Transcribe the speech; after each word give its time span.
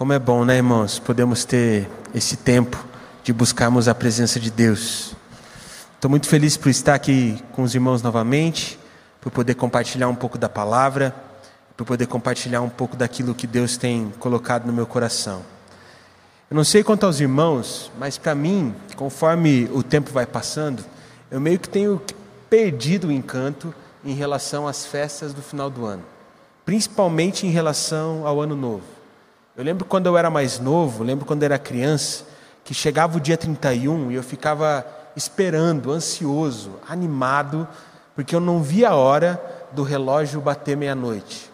Como 0.00 0.14
é 0.14 0.18
bom, 0.18 0.46
né, 0.46 0.56
irmãos? 0.56 0.98
Podemos 0.98 1.44
ter 1.44 1.86
esse 2.14 2.34
tempo 2.34 2.82
de 3.22 3.34
buscarmos 3.34 3.86
a 3.86 3.94
presença 3.94 4.40
de 4.40 4.50
Deus. 4.50 5.14
Estou 5.94 6.10
muito 6.10 6.26
feliz 6.26 6.56
por 6.56 6.70
estar 6.70 6.94
aqui 6.94 7.38
com 7.52 7.62
os 7.62 7.74
irmãos 7.74 8.00
novamente, 8.00 8.78
por 9.20 9.30
poder 9.30 9.56
compartilhar 9.56 10.08
um 10.08 10.14
pouco 10.14 10.38
da 10.38 10.48
palavra, 10.48 11.14
por 11.76 11.84
poder 11.84 12.06
compartilhar 12.06 12.62
um 12.62 12.68
pouco 12.70 12.96
daquilo 12.96 13.34
que 13.34 13.46
Deus 13.46 13.76
tem 13.76 14.10
colocado 14.18 14.64
no 14.64 14.72
meu 14.72 14.86
coração. 14.86 15.42
Eu 16.50 16.56
não 16.56 16.64
sei 16.64 16.82
quanto 16.82 17.04
aos 17.04 17.20
irmãos, 17.20 17.92
mas 17.98 18.16
para 18.16 18.34
mim, 18.34 18.74
conforme 18.96 19.68
o 19.70 19.82
tempo 19.82 20.10
vai 20.12 20.24
passando, 20.24 20.82
eu 21.30 21.38
meio 21.38 21.58
que 21.58 21.68
tenho 21.68 22.00
perdido 22.48 23.08
o 23.08 23.12
encanto 23.12 23.74
em 24.02 24.14
relação 24.14 24.66
às 24.66 24.86
festas 24.86 25.34
do 25.34 25.42
final 25.42 25.68
do 25.68 25.84
ano, 25.84 26.02
principalmente 26.64 27.46
em 27.46 27.50
relação 27.50 28.26
ao 28.26 28.40
ano 28.40 28.56
novo. 28.56 28.99
Eu 29.60 29.64
lembro 29.64 29.84
quando 29.84 30.06
eu 30.06 30.16
era 30.16 30.30
mais 30.30 30.58
novo, 30.58 31.04
lembro 31.04 31.26
quando 31.26 31.42
eu 31.42 31.44
era 31.44 31.58
criança, 31.58 32.24
que 32.64 32.72
chegava 32.72 33.18
o 33.18 33.20
dia 33.20 33.36
31 33.36 34.10
e 34.10 34.14
eu 34.14 34.22
ficava 34.22 34.86
esperando, 35.14 35.92
ansioso, 35.92 36.76
animado, 36.88 37.68
porque 38.14 38.34
eu 38.34 38.40
não 38.40 38.62
via 38.62 38.88
a 38.88 38.94
hora 38.94 39.38
do 39.72 39.82
relógio 39.82 40.40
bater 40.40 40.78
meia-noite. 40.78 41.50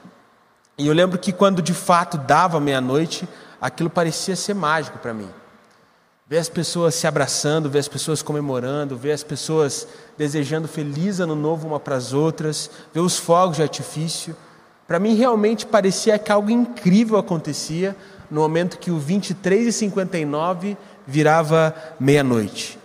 E 0.79 0.87
eu 0.87 0.95
lembro 0.95 1.19
que 1.19 1.33
quando 1.33 1.61
de 1.61 1.75
fato 1.75 2.17
dava 2.17 2.61
meia-noite, 2.61 3.29
aquilo 3.61 3.91
parecia 3.91 4.37
ser 4.37 4.55
mágico 4.55 4.99
para 4.99 5.13
mim. 5.13 5.29
Ver 6.29 6.39
as 6.39 6.49
pessoas 6.49 6.95
se 6.95 7.09
abraçando, 7.09 7.69
ver 7.69 7.81
as 7.81 7.89
pessoas 7.89 8.23
comemorando, 8.23 8.97
ver 8.97 9.11
as 9.11 9.25
pessoas 9.25 9.89
desejando 10.17 10.69
feliz 10.69 11.19
ano 11.19 11.35
novo 11.35 11.67
uma 11.67 11.81
para 11.81 11.97
as 11.97 12.13
outras, 12.13 12.71
ver 12.95 13.01
os 13.01 13.19
fogos 13.19 13.57
de 13.57 13.65
artifício. 13.65 14.37
Para 14.87 14.99
mim, 14.99 15.15
realmente 15.15 15.67
parecia 15.67 16.19
que 16.19 16.31
algo 16.31 16.51
incrível 16.51 17.19
acontecia 17.19 17.97
no 18.31 18.41
momento 18.41 18.79
que 18.79 18.91
o 18.91 18.99
23 18.99 19.67
e 19.67 19.73
59 19.73 20.77
virava 21.07 21.75
meia-noite. 21.99 22.79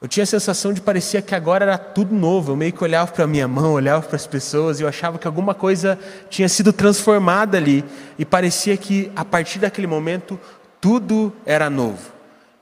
Eu 0.00 0.08
tinha 0.08 0.24
a 0.24 0.26
sensação 0.26 0.72
de 0.72 0.80
parecia 0.80 1.22
que 1.22 1.32
agora 1.32 1.64
era 1.64 1.78
tudo 1.78 2.12
novo. 2.12 2.50
Eu 2.50 2.56
meio 2.56 2.72
que 2.72 2.82
olhava 2.82 3.12
para 3.12 3.22
a 3.22 3.26
minha 3.26 3.46
mão, 3.46 3.74
olhava 3.74 4.02
para 4.04 4.16
as 4.16 4.26
pessoas 4.26 4.80
e 4.80 4.82
eu 4.82 4.88
achava 4.88 5.16
que 5.16 5.28
alguma 5.28 5.54
coisa 5.54 5.96
tinha 6.28 6.48
sido 6.48 6.72
transformada 6.72 7.56
ali. 7.56 7.84
E 8.18 8.24
parecia 8.24 8.76
que 8.76 9.12
a 9.14 9.24
partir 9.24 9.60
daquele 9.60 9.86
momento 9.86 10.38
tudo 10.80 11.32
era 11.46 11.70
novo. 11.70 12.10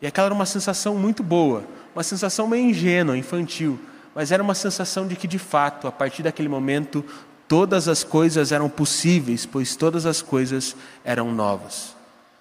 E 0.02 0.06
aquela 0.06 0.26
era 0.26 0.34
uma 0.34 0.44
sensação 0.44 0.94
muito 0.94 1.22
boa, 1.22 1.64
uma 1.94 2.02
sensação 2.02 2.46
meio 2.46 2.68
ingênua, 2.68 3.16
infantil, 3.16 3.80
mas 4.14 4.30
era 4.30 4.42
uma 4.42 4.54
sensação 4.54 5.06
de 5.06 5.16
que 5.16 5.26
de 5.26 5.38
fato, 5.38 5.86
a 5.86 5.92
partir 5.92 6.22
daquele 6.22 6.48
momento, 6.48 7.02
todas 7.50 7.88
as 7.88 8.04
coisas 8.04 8.52
eram 8.52 8.68
possíveis, 8.68 9.44
pois 9.44 9.74
todas 9.74 10.06
as 10.06 10.22
coisas 10.22 10.76
eram 11.04 11.32
novas. 11.32 11.96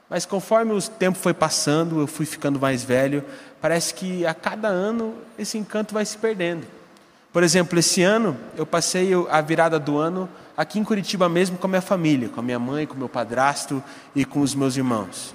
Mas 0.07 0.23
conforme 0.23 0.71
o 0.71 0.79
tempo 0.83 1.17
foi 1.17 1.33
passando, 1.33 1.99
eu 1.99 2.05
fui 2.05 2.27
ficando 2.27 2.59
mais 2.59 2.83
velho, 2.83 3.25
parece 3.59 3.91
que 3.91 4.23
a 4.23 4.35
cada 4.35 4.67
ano 4.67 5.15
esse 5.35 5.57
encanto 5.57 5.95
vai 5.95 6.05
se 6.05 6.15
perdendo. 6.15 6.63
Por 7.33 7.41
exemplo, 7.41 7.79
esse 7.79 8.03
ano 8.03 8.37
eu 8.55 8.67
passei 8.67 9.09
a 9.31 9.41
virada 9.41 9.79
do 9.79 9.97
ano 9.97 10.29
aqui 10.55 10.77
em 10.77 10.83
Curitiba 10.83 11.27
mesmo 11.27 11.57
com 11.57 11.65
a 11.65 11.69
minha 11.69 11.81
família, 11.81 12.29
com 12.29 12.39
a 12.39 12.43
minha 12.43 12.59
mãe, 12.59 12.85
com 12.85 12.93
o 12.93 12.99
meu 12.99 13.09
padrasto 13.09 13.83
e 14.15 14.23
com 14.23 14.41
os 14.41 14.53
meus 14.53 14.77
irmãos. 14.77 15.33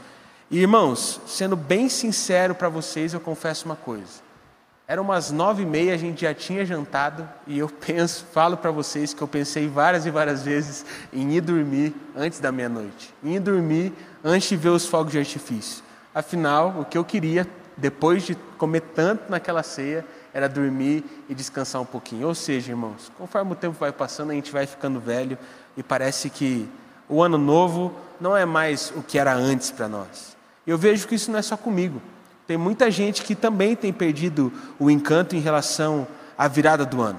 E 0.52 0.60
irmãos, 0.60 1.20
sendo 1.26 1.56
bem 1.56 1.88
sincero 1.88 2.54
para 2.54 2.68
vocês, 2.68 3.12
eu 3.12 3.18
confesso 3.18 3.64
uma 3.64 3.76
coisa. 3.76 4.22
Era 4.86 5.00
umas 5.00 5.30
nove 5.30 5.62
e 5.62 5.66
meia, 5.66 5.94
a 5.94 5.96
gente 5.96 6.22
já 6.22 6.34
tinha 6.34 6.64
jantado 6.64 7.26
e 7.46 7.58
eu 7.58 7.68
penso, 7.86 8.26
falo 8.32 8.56
para 8.56 8.70
vocês 8.70 9.14
que 9.14 9.22
eu 9.22 9.28
pensei 9.28 9.66
várias 9.66 10.04
e 10.04 10.10
várias 10.10 10.42
vezes 10.42 10.84
em 11.12 11.32
ir 11.32 11.40
dormir 11.40 11.94
antes 12.14 12.38
da 12.38 12.52
meia-noite, 12.52 13.14
em 13.22 13.36
ir 13.36 13.40
dormir 13.40 13.92
antes 14.22 14.48
de 14.48 14.56
ver 14.56 14.68
os 14.68 14.86
fogos 14.86 15.12
de 15.12 15.18
artifício. 15.18 15.82
Afinal, 16.14 16.80
o 16.80 16.84
que 16.84 16.98
eu 16.98 17.04
queria, 17.04 17.48
depois 17.76 18.24
de 18.24 18.34
comer 18.58 18.82
tanto 18.94 19.30
naquela 19.30 19.62
ceia, 19.62 20.04
era 20.34 20.48
dormir 20.48 21.02
e 21.28 21.34
descansar 21.34 21.80
um 21.80 21.86
pouquinho. 21.86 22.28
Ou 22.28 22.34
seja, 22.34 22.72
irmãos, 22.72 23.10
conforme 23.16 23.52
o 23.52 23.56
tempo 23.56 23.76
vai 23.78 23.90
passando, 23.90 24.32
a 24.32 24.34
gente 24.34 24.52
vai 24.52 24.66
ficando 24.66 25.00
velho 25.00 25.38
e 25.76 25.82
parece 25.82 26.28
que 26.28 26.68
o 27.08 27.22
ano 27.22 27.38
novo 27.38 27.94
não 28.20 28.36
é 28.36 28.44
mais 28.44 28.92
o 28.94 29.02
que 29.02 29.18
era 29.18 29.32
antes 29.34 29.70
para 29.70 29.88
nós. 29.88 30.36
Eu 30.66 30.76
vejo 30.76 31.08
que 31.08 31.14
isso 31.14 31.30
não 31.30 31.38
é 31.38 31.42
só 31.42 31.56
comigo. 31.56 32.02
Tem 32.46 32.56
muita 32.56 32.90
gente 32.90 33.22
que 33.22 33.34
também 33.34 33.74
tem 33.74 33.92
perdido 33.92 34.52
o 34.78 34.90
encanto 34.90 35.34
em 35.34 35.40
relação 35.40 36.06
à 36.36 36.46
virada 36.46 36.84
do 36.84 37.00
ano. 37.00 37.18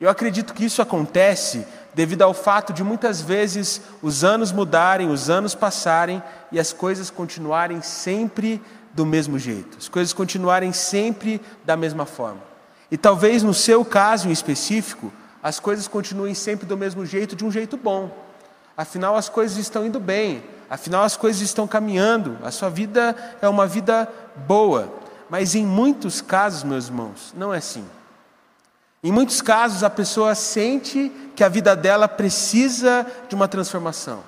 Eu 0.00 0.10
acredito 0.10 0.52
que 0.52 0.64
isso 0.64 0.82
acontece 0.82 1.66
devido 1.94 2.22
ao 2.22 2.34
fato 2.34 2.72
de 2.72 2.82
muitas 2.82 3.20
vezes 3.20 3.80
os 4.02 4.24
anos 4.24 4.50
mudarem, 4.50 5.08
os 5.08 5.30
anos 5.30 5.54
passarem 5.54 6.22
e 6.50 6.58
as 6.58 6.72
coisas 6.72 7.08
continuarem 7.08 7.80
sempre 7.82 8.60
do 8.92 9.06
mesmo 9.06 9.38
jeito, 9.38 9.78
as 9.78 9.88
coisas 9.88 10.12
continuarem 10.12 10.72
sempre 10.72 11.40
da 11.64 11.76
mesma 11.76 12.04
forma. 12.04 12.40
E 12.90 12.96
talvez 12.96 13.42
no 13.42 13.54
seu 13.54 13.84
caso 13.84 14.28
em 14.28 14.32
específico, 14.32 15.12
as 15.42 15.58
coisas 15.58 15.88
continuem 15.88 16.34
sempre 16.34 16.66
do 16.66 16.76
mesmo 16.76 17.06
jeito, 17.06 17.34
de 17.34 17.44
um 17.44 17.50
jeito 17.50 17.76
bom. 17.76 18.10
Afinal, 18.76 19.16
as 19.16 19.28
coisas 19.28 19.56
estão 19.56 19.86
indo 19.86 19.98
bem, 19.98 20.42
afinal, 20.72 21.04
as 21.04 21.18
coisas 21.18 21.42
estão 21.42 21.68
caminhando, 21.68 22.38
a 22.42 22.50
sua 22.50 22.70
vida 22.70 23.14
é 23.42 23.48
uma 23.48 23.66
vida 23.66 24.08
boa. 24.46 24.90
Mas 25.28 25.54
em 25.54 25.66
muitos 25.66 26.22
casos, 26.22 26.62
meus 26.62 26.86
irmãos, 26.86 27.34
não 27.36 27.52
é 27.52 27.58
assim. 27.58 27.84
Em 29.02 29.12
muitos 29.12 29.42
casos, 29.42 29.84
a 29.84 29.90
pessoa 29.90 30.34
sente 30.34 31.12
que 31.36 31.44
a 31.44 31.48
vida 31.48 31.76
dela 31.76 32.08
precisa 32.08 33.06
de 33.28 33.34
uma 33.34 33.46
transformação. 33.46 34.22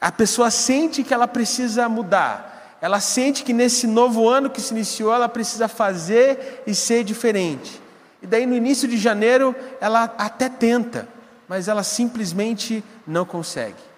A 0.00 0.10
pessoa 0.10 0.50
sente 0.50 1.04
que 1.04 1.14
ela 1.14 1.28
precisa 1.28 1.88
mudar. 1.88 2.76
Ela 2.80 2.98
sente 2.98 3.44
que 3.44 3.52
nesse 3.52 3.86
novo 3.86 4.28
ano 4.28 4.50
que 4.50 4.60
se 4.60 4.74
iniciou, 4.74 5.14
ela 5.14 5.28
precisa 5.28 5.68
fazer 5.68 6.64
e 6.66 6.74
ser 6.74 7.04
diferente. 7.04 7.80
E 8.20 8.26
daí, 8.26 8.46
no 8.46 8.56
início 8.56 8.88
de 8.88 8.96
janeiro, 8.96 9.54
ela 9.80 10.12
até 10.18 10.48
tenta, 10.48 11.06
mas 11.46 11.68
ela 11.68 11.84
simplesmente 11.84 12.82
não 13.06 13.24
consegue. 13.24 13.88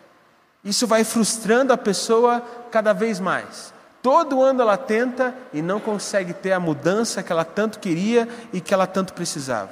Isso 0.64 0.86
vai 0.86 1.04
frustrando 1.04 1.72
a 1.72 1.76
pessoa 1.76 2.42
cada 2.70 2.92
vez 2.92 3.18
mais. 3.18 3.72
Todo 4.02 4.42
ano 4.42 4.62
ela 4.62 4.76
tenta 4.76 5.34
e 5.52 5.60
não 5.60 5.78
consegue 5.78 6.32
ter 6.32 6.52
a 6.52 6.60
mudança 6.60 7.22
que 7.22 7.32
ela 7.32 7.44
tanto 7.44 7.78
queria 7.78 8.28
e 8.52 8.60
que 8.60 8.72
ela 8.72 8.86
tanto 8.86 9.12
precisava. 9.12 9.70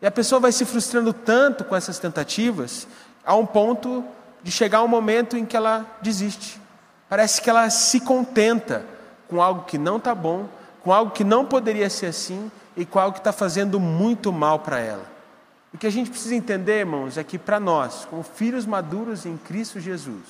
E 0.00 0.06
a 0.06 0.10
pessoa 0.10 0.40
vai 0.40 0.52
se 0.52 0.64
frustrando 0.64 1.12
tanto 1.12 1.64
com 1.64 1.74
essas 1.74 1.98
tentativas, 1.98 2.86
a 3.24 3.34
um 3.34 3.44
ponto 3.44 4.04
de 4.42 4.50
chegar 4.50 4.82
um 4.82 4.88
momento 4.88 5.36
em 5.36 5.44
que 5.44 5.56
ela 5.56 5.84
desiste. 6.00 6.60
Parece 7.08 7.42
que 7.42 7.50
ela 7.50 7.68
se 7.68 8.00
contenta 8.00 8.84
com 9.28 9.42
algo 9.42 9.64
que 9.64 9.76
não 9.76 9.96
está 9.96 10.14
bom, 10.14 10.48
com 10.82 10.92
algo 10.92 11.10
que 11.10 11.24
não 11.24 11.44
poderia 11.44 11.90
ser 11.90 12.06
assim 12.06 12.50
e 12.76 12.86
com 12.86 12.98
algo 12.98 13.14
que 13.14 13.20
está 13.20 13.32
fazendo 13.32 13.80
muito 13.80 14.32
mal 14.32 14.60
para 14.60 14.78
ela. 14.78 15.17
O 15.72 15.78
que 15.78 15.86
a 15.86 15.90
gente 15.90 16.10
precisa 16.10 16.34
entender, 16.34 16.80
irmãos, 16.80 17.18
é 17.18 17.24
que 17.24 17.38
para 17.38 17.60
nós, 17.60 18.06
como 18.06 18.22
filhos 18.22 18.64
maduros 18.64 19.26
em 19.26 19.36
Cristo 19.36 19.78
Jesus, 19.78 20.24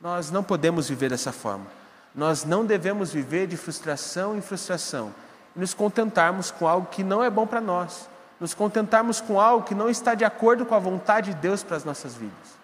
nós 0.00 0.30
não 0.30 0.42
podemos 0.42 0.88
viver 0.88 1.10
dessa 1.10 1.32
forma. 1.32 1.66
Nós 2.14 2.44
não 2.44 2.64
devemos 2.64 3.12
viver 3.12 3.46
de 3.46 3.56
frustração 3.56 4.36
em 4.36 4.40
frustração 4.40 5.14
e 5.56 5.60
nos 5.60 5.72
contentarmos 5.72 6.50
com 6.50 6.66
algo 6.66 6.88
que 6.90 7.04
não 7.04 7.22
é 7.22 7.30
bom 7.30 7.46
para 7.46 7.60
nós, 7.60 8.08
nos 8.40 8.52
contentarmos 8.54 9.20
com 9.20 9.40
algo 9.40 9.64
que 9.64 9.74
não 9.74 9.88
está 9.88 10.14
de 10.14 10.24
acordo 10.24 10.66
com 10.66 10.74
a 10.74 10.78
vontade 10.78 11.32
de 11.32 11.40
Deus 11.40 11.62
para 11.62 11.76
as 11.76 11.84
nossas 11.84 12.14
vidas. 12.14 12.62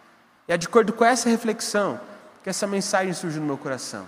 E 0.48 0.52
é 0.52 0.56
de 0.56 0.66
acordo 0.66 0.92
com 0.92 1.04
essa 1.04 1.28
reflexão 1.28 2.00
que 2.42 2.50
essa 2.50 2.66
mensagem 2.66 3.12
surgiu 3.12 3.40
no 3.40 3.46
meu 3.46 3.58
coração. 3.58 4.04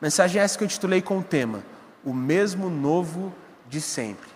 Mensagem 0.00 0.42
essa 0.42 0.58
que 0.58 0.64
eu 0.64 0.68
titulei 0.68 1.00
com 1.00 1.18
o 1.18 1.22
tema: 1.22 1.62
O 2.04 2.12
mesmo 2.12 2.68
novo 2.68 3.32
de 3.68 3.80
sempre. 3.80 4.28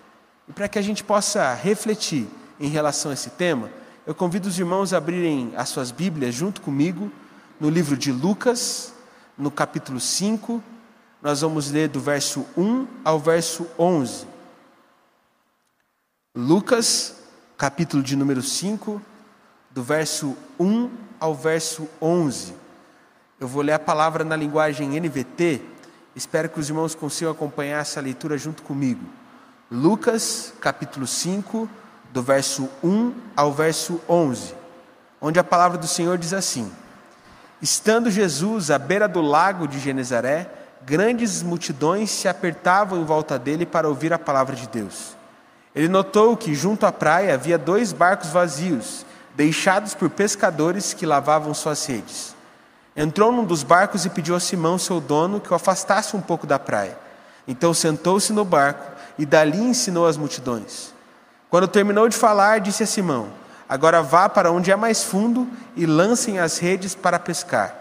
E 0.48 0.52
para 0.52 0.68
que 0.68 0.78
a 0.78 0.82
gente 0.82 1.02
possa 1.02 1.52
refletir 1.52 2.28
em 2.60 2.68
relação 2.68 3.10
a 3.10 3.14
esse 3.14 3.30
tema, 3.30 3.70
eu 4.06 4.14
convido 4.14 4.48
os 4.48 4.58
irmãos 4.58 4.92
a 4.92 4.98
abrirem 4.98 5.52
as 5.56 5.68
suas 5.68 5.90
Bíblias 5.90 6.34
junto 6.34 6.60
comigo 6.60 7.10
no 7.60 7.68
livro 7.68 7.96
de 7.96 8.12
Lucas, 8.12 8.92
no 9.36 9.50
capítulo 9.50 10.00
5, 10.00 10.62
nós 11.20 11.40
vamos 11.40 11.70
ler 11.70 11.88
do 11.88 12.00
verso 12.00 12.46
1 12.56 12.86
ao 13.04 13.18
verso 13.18 13.66
11. 13.78 14.26
Lucas, 16.34 17.16
capítulo 17.56 18.02
de 18.02 18.14
número 18.14 18.42
5, 18.42 19.02
do 19.70 19.82
verso 19.82 20.36
1 20.58 20.90
ao 21.18 21.34
verso 21.34 21.88
11. 22.00 22.54
Eu 23.40 23.48
vou 23.48 23.62
ler 23.62 23.72
a 23.72 23.78
palavra 23.78 24.24
na 24.24 24.36
linguagem 24.36 25.00
NVT, 25.00 25.60
espero 26.14 26.48
que 26.48 26.60
os 26.60 26.68
irmãos 26.68 26.94
consigam 26.94 27.32
acompanhar 27.32 27.80
essa 27.80 28.00
leitura 28.00 28.38
junto 28.38 28.62
comigo. 28.62 29.04
Lucas, 29.70 30.54
capítulo 30.60 31.06
5, 31.06 31.68
do 32.10 32.22
verso 32.22 32.68
1 32.82 33.12
ao 33.36 33.52
verso 33.52 34.00
11, 34.08 34.54
onde 35.20 35.38
a 35.38 35.44
palavra 35.44 35.78
do 35.78 35.86
Senhor 35.86 36.16
diz 36.18 36.32
assim: 36.32 36.70
Estando 37.60 38.10
Jesus 38.10 38.70
à 38.70 38.78
beira 38.78 39.08
do 39.08 39.20
lago 39.20 39.66
de 39.66 39.78
Genezaré, 39.78 40.50
grandes 40.84 41.42
multidões 41.42 42.10
se 42.10 42.28
apertavam 42.28 43.00
em 43.00 43.04
volta 43.04 43.38
dele 43.38 43.66
para 43.66 43.88
ouvir 43.88 44.12
a 44.12 44.18
palavra 44.18 44.54
de 44.54 44.68
Deus. 44.68 45.16
Ele 45.74 45.88
notou 45.88 46.36
que 46.36 46.54
junto 46.54 46.86
à 46.86 46.92
praia 46.92 47.34
havia 47.34 47.58
dois 47.58 47.92
barcos 47.92 48.30
vazios, 48.30 49.04
deixados 49.34 49.94
por 49.94 50.08
pescadores 50.10 50.94
que 50.94 51.06
lavavam 51.06 51.52
suas 51.52 51.84
redes. 51.86 52.34
Entrou 52.96 53.30
num 53.30 53.44
dos 53.44 53.62
barcos 53.62 54.04
e 54.04 54.10
pediu 54.10 54.34
a 54.34 54.40
Simão, 54.40 54.76
seu 54.78 55.00
dono, 55.00 55.40
que 55.40 55.52
o 55.52 55.54
afastasse 55.54 56.16
um 56.16 56.20
pouco 56.20 56.46
da 56.46 56.58
praia. 56.58 56.98
Então 57.46 57.72
sentou-se 57.72 58.32
no 58.32 58.44
barco 58.44 58.90
e 59.16 59.24
dali 59.24 59.60
ensinou 59.60 60.06
as 60.06 60.16
multidões. 60.16 60.92
Quando 61.50 61.66
terminou 61.66 62.08
de 62.08 62.16
falar, 62.16 62.60
disse 62.60 62.82
a 62.82 62.86
Simão: 62.86 63.28
Agora 63.68 64.02
vá 64.02 64.28
para 64.28 64.52
onde 64.52 64.70
é 64.70 64.76
mais 64.76 65.02
fundo 65.02 65.46
e 65.76 65.86
lancem 65.86 66.38
as 66.38 66.58
redes 66.58 66.94
para 66.94 67.18
pescar. 67.18 67.74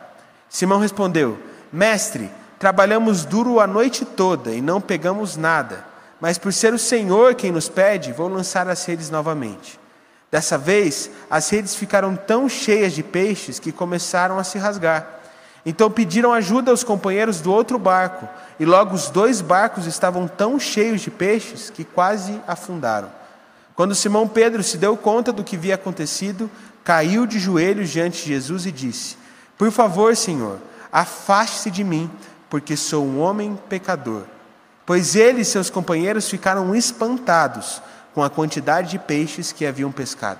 Simão 0.49 0.79
respondeu: 0.79 1.37
Mestre, 1.71 2.31
trabalhamos 2.57 3.25
duro 3.25 3.59
a 3.59 3.67
noite 3.67 4.05
toda 4.05 4.51
e 4.51 4.61
não 4.61 4.79
pegamos 4.79 5.35
nada, 5.35 5.85
mas 6.19 6.37
por 6.37 6.53
ser 6.53 6.73
o 6.73 6.79
Senhor 6.79 7.35
quem 7.35 7.51
nos 7.51 7.67
pede, 7.67 8.13
vou 8.13 8.27
lançar 8.27 8.67
as 8.69 8.85
redes 8.85 9.09
novamente. 9.09 9.79
Dessa 10.31 10.57
vez, 10.57 11.09
as 11.29 11.49
redes 11.49 11.75
ficaram 11.75 12.15
tão 12.15 12.49
cheias 12.49 12.93
de 12.93 13.01
peixes 13.01 13.59
que 13.59 13.71
começaram 13.71 14.37
a 14.37 14.43
se 14.43 14.57
rasgar. 14.57 15.07
Então 15.65 15.91
pediram 15.91 16.33
ajuda 16.33 16.71
aos 16.71 16.83
companheiros 16.83 17.41
do 17.41 17.51
outro 17.51 17.77
barco, 17.77 18.27
e 18.59 18.65
logo 18.65 18.95
os 18.95 19.09
dois 19.09 19.41
barcos 19.41 19.85
estavam 19.85 20.27
tão 20.27 20.59
cheios 20.59 21.01
de 21.01 21.11
peixes 21.11 21.69
que 21.69 21.83
quase 21.83 22.41
afundaram. 22.47 23.16
Quando 23.77 23.93
Simão 23.93 24.27
Pedro 24.27 24.63
se 24.63 24.75
deu 24.75 24.97
conta 24.97 25.31
do 25.31 25.43
que 25.43 25.55
havia 25.55 25.75
acontecido, 25.75 26.49
caiu 26.83 27.27
de 27.27 27.37
joelhos 27.37 27.91
diante 27.91 28.23
de 28.23 28.29
Jesus 28.29 28.65
e 28.65 28.71
disse: 28.71 29.15
Por 29.55 29.71
favor, 29.71 30.15
Senhor, 30.17 30.59
afaste-se 30.91 31.69
de 31.69 31.83
mim, 31.83 32.09
porque 32.49 32.75
sou 32.75 33.05
um 33.05 33.19
homem 33.19 33.55
pecador. 33.69 34.23
Pois 34.83 35.15
ele 35.15 35.41
e 35.41 35.45
seus 35.45 35.69
companheiros 35.69 36.27
ficaram 36.27 36.73
espantados 36.73 37.79
com 38.15 38.23
a 38.23 38.31
quantidade 38.31 38.89
de 38.89 38.97
peixes 38.97 39.51
que 39.51 39.63
haviam 39.63 39.91
pescado, 39.91 40.39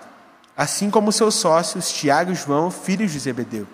assim 0.57 0.89
como 0.89 1.11
seus 1.11 1.35
sócios 1.35 1.91
Tiago 1.91 2.31
e 2.31 2.35
João, 2.35 2.71
filhos 2.71 3.11
de 3.11 3.19
Zebedeu. 3.19 3.67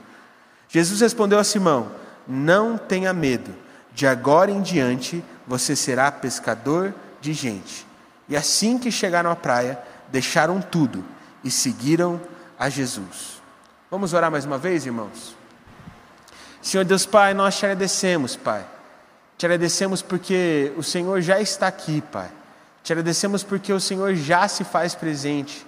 Jesus 0.68 1.00
respondeu 1.00 1.40
a 1.40 1.44
Simão: 1.46 1.90
Não 2.28 2.78
tenha 2.78 3.14
medo, 3.14 3.56
de 3.94 4.06
agora 4.06 4.52
em 4.52 4.62
diante 4.62 5.24
você 5.48 5.74
será 5.74 6.12
pescador 6.12 6.94
de 7.22 7.32
gente. 7.32 7.93
E 8.28 8.36
assim 8.36 8.78
que 8.78 8.92
chegaram 8.92 9.30
à 9.30 9.36
praia, 9.36 9.80
deixaram 10.12 10.62
tudo 10.62 11.04
e 11.44 11.52
seguiram 11.52 12.20
a 12.58 12.70
Jesus. 12.70 13.42
Vamos 13.92 14.14
orar 14.14 14.32
mais 14.32 14.46
uma 14.46 14.58
vez, 14.58 14.86
irmãos? 14.86 15.36
Senhor 16.62 16.86
Deus 16.86 17.06
Pai, 17.06 17.34
nós 17.34 17.58
te 17.58 17.66
agradecemos, 17.66 18.36
Pai. 18.36 18.66
Te 19.38 19.46
agradecemos 19.46 20.02
porque 20.02 20.72
o 20.78 20.84
Senhor 20.84 21.22
já 21.22 21.42
está 21.42 21.68
aqui, 21.68 22.02
Pai. 22.02 22.30
Te 22.82 22.94
agradecemos 22.94 23.44
porque 23.44 23.74
o 23.74 23.80
Senhor 23.80 24.16
já 24.16 24.48
se 24.48 24.64
faz 24.64 24.96
presente. 24.96 25.66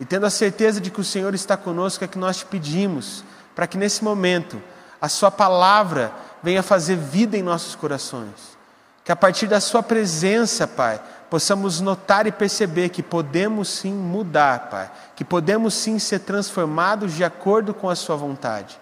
E 0.00 0.04
tendo 0.04 0.26
a 0.26 0.30
certeza 0.30 0.80
de 0.80 0.90
que 0.90 1.00
o 1.00 1.04
Senhor 1.04 1.34
está 1.34 1.56
conosco, 1.56 2.04
é 2.04 2.08
que 2.08 2.18
nós 2.18 2.38
te 2.38 2.46
pedimos 2.46 3.24
para 3.54 3.66
que 3.66 3.76
nesse 3.76 4.02
momento 4.02 4.62
a 5.00 5.08
Sua 5.08 5.30
palavra 5.30 6.12
venha 6.42 6.62
fazer 6.62 6.96
vida 6.96 7.36
em 7.36 7.42
nossos 7.42 7.74
corações. 7.74 8.56
Que 9.04 9.12
a 9.12 9.16
partir 9.16 9.46
da 9.46 9.60
Sua 9.60 9.82
presença, 9.82 10.66
Pai, 10.66 11.00
possamos 11.30 11.80
notar 11.80 12.26
e 12.26 12.32
perceber 12.32 12.88
que 12.88 13.02
podemos 13.02 13.68
sim 13.68 13.92
mudar, 13.92 14.68
Pai. 14.70 14.90
Que 15.14 15.24
podemos 15.24 15.74
sim 15.74 15.98
ser 15.98 16.20
transformados 16.20 17.12
de 17.14 17.24
acordo 17.24 17.74
com 17.74 17.88
a 17.88 17.94
Sua 17.94 18.16
vontade. 18.16 18.78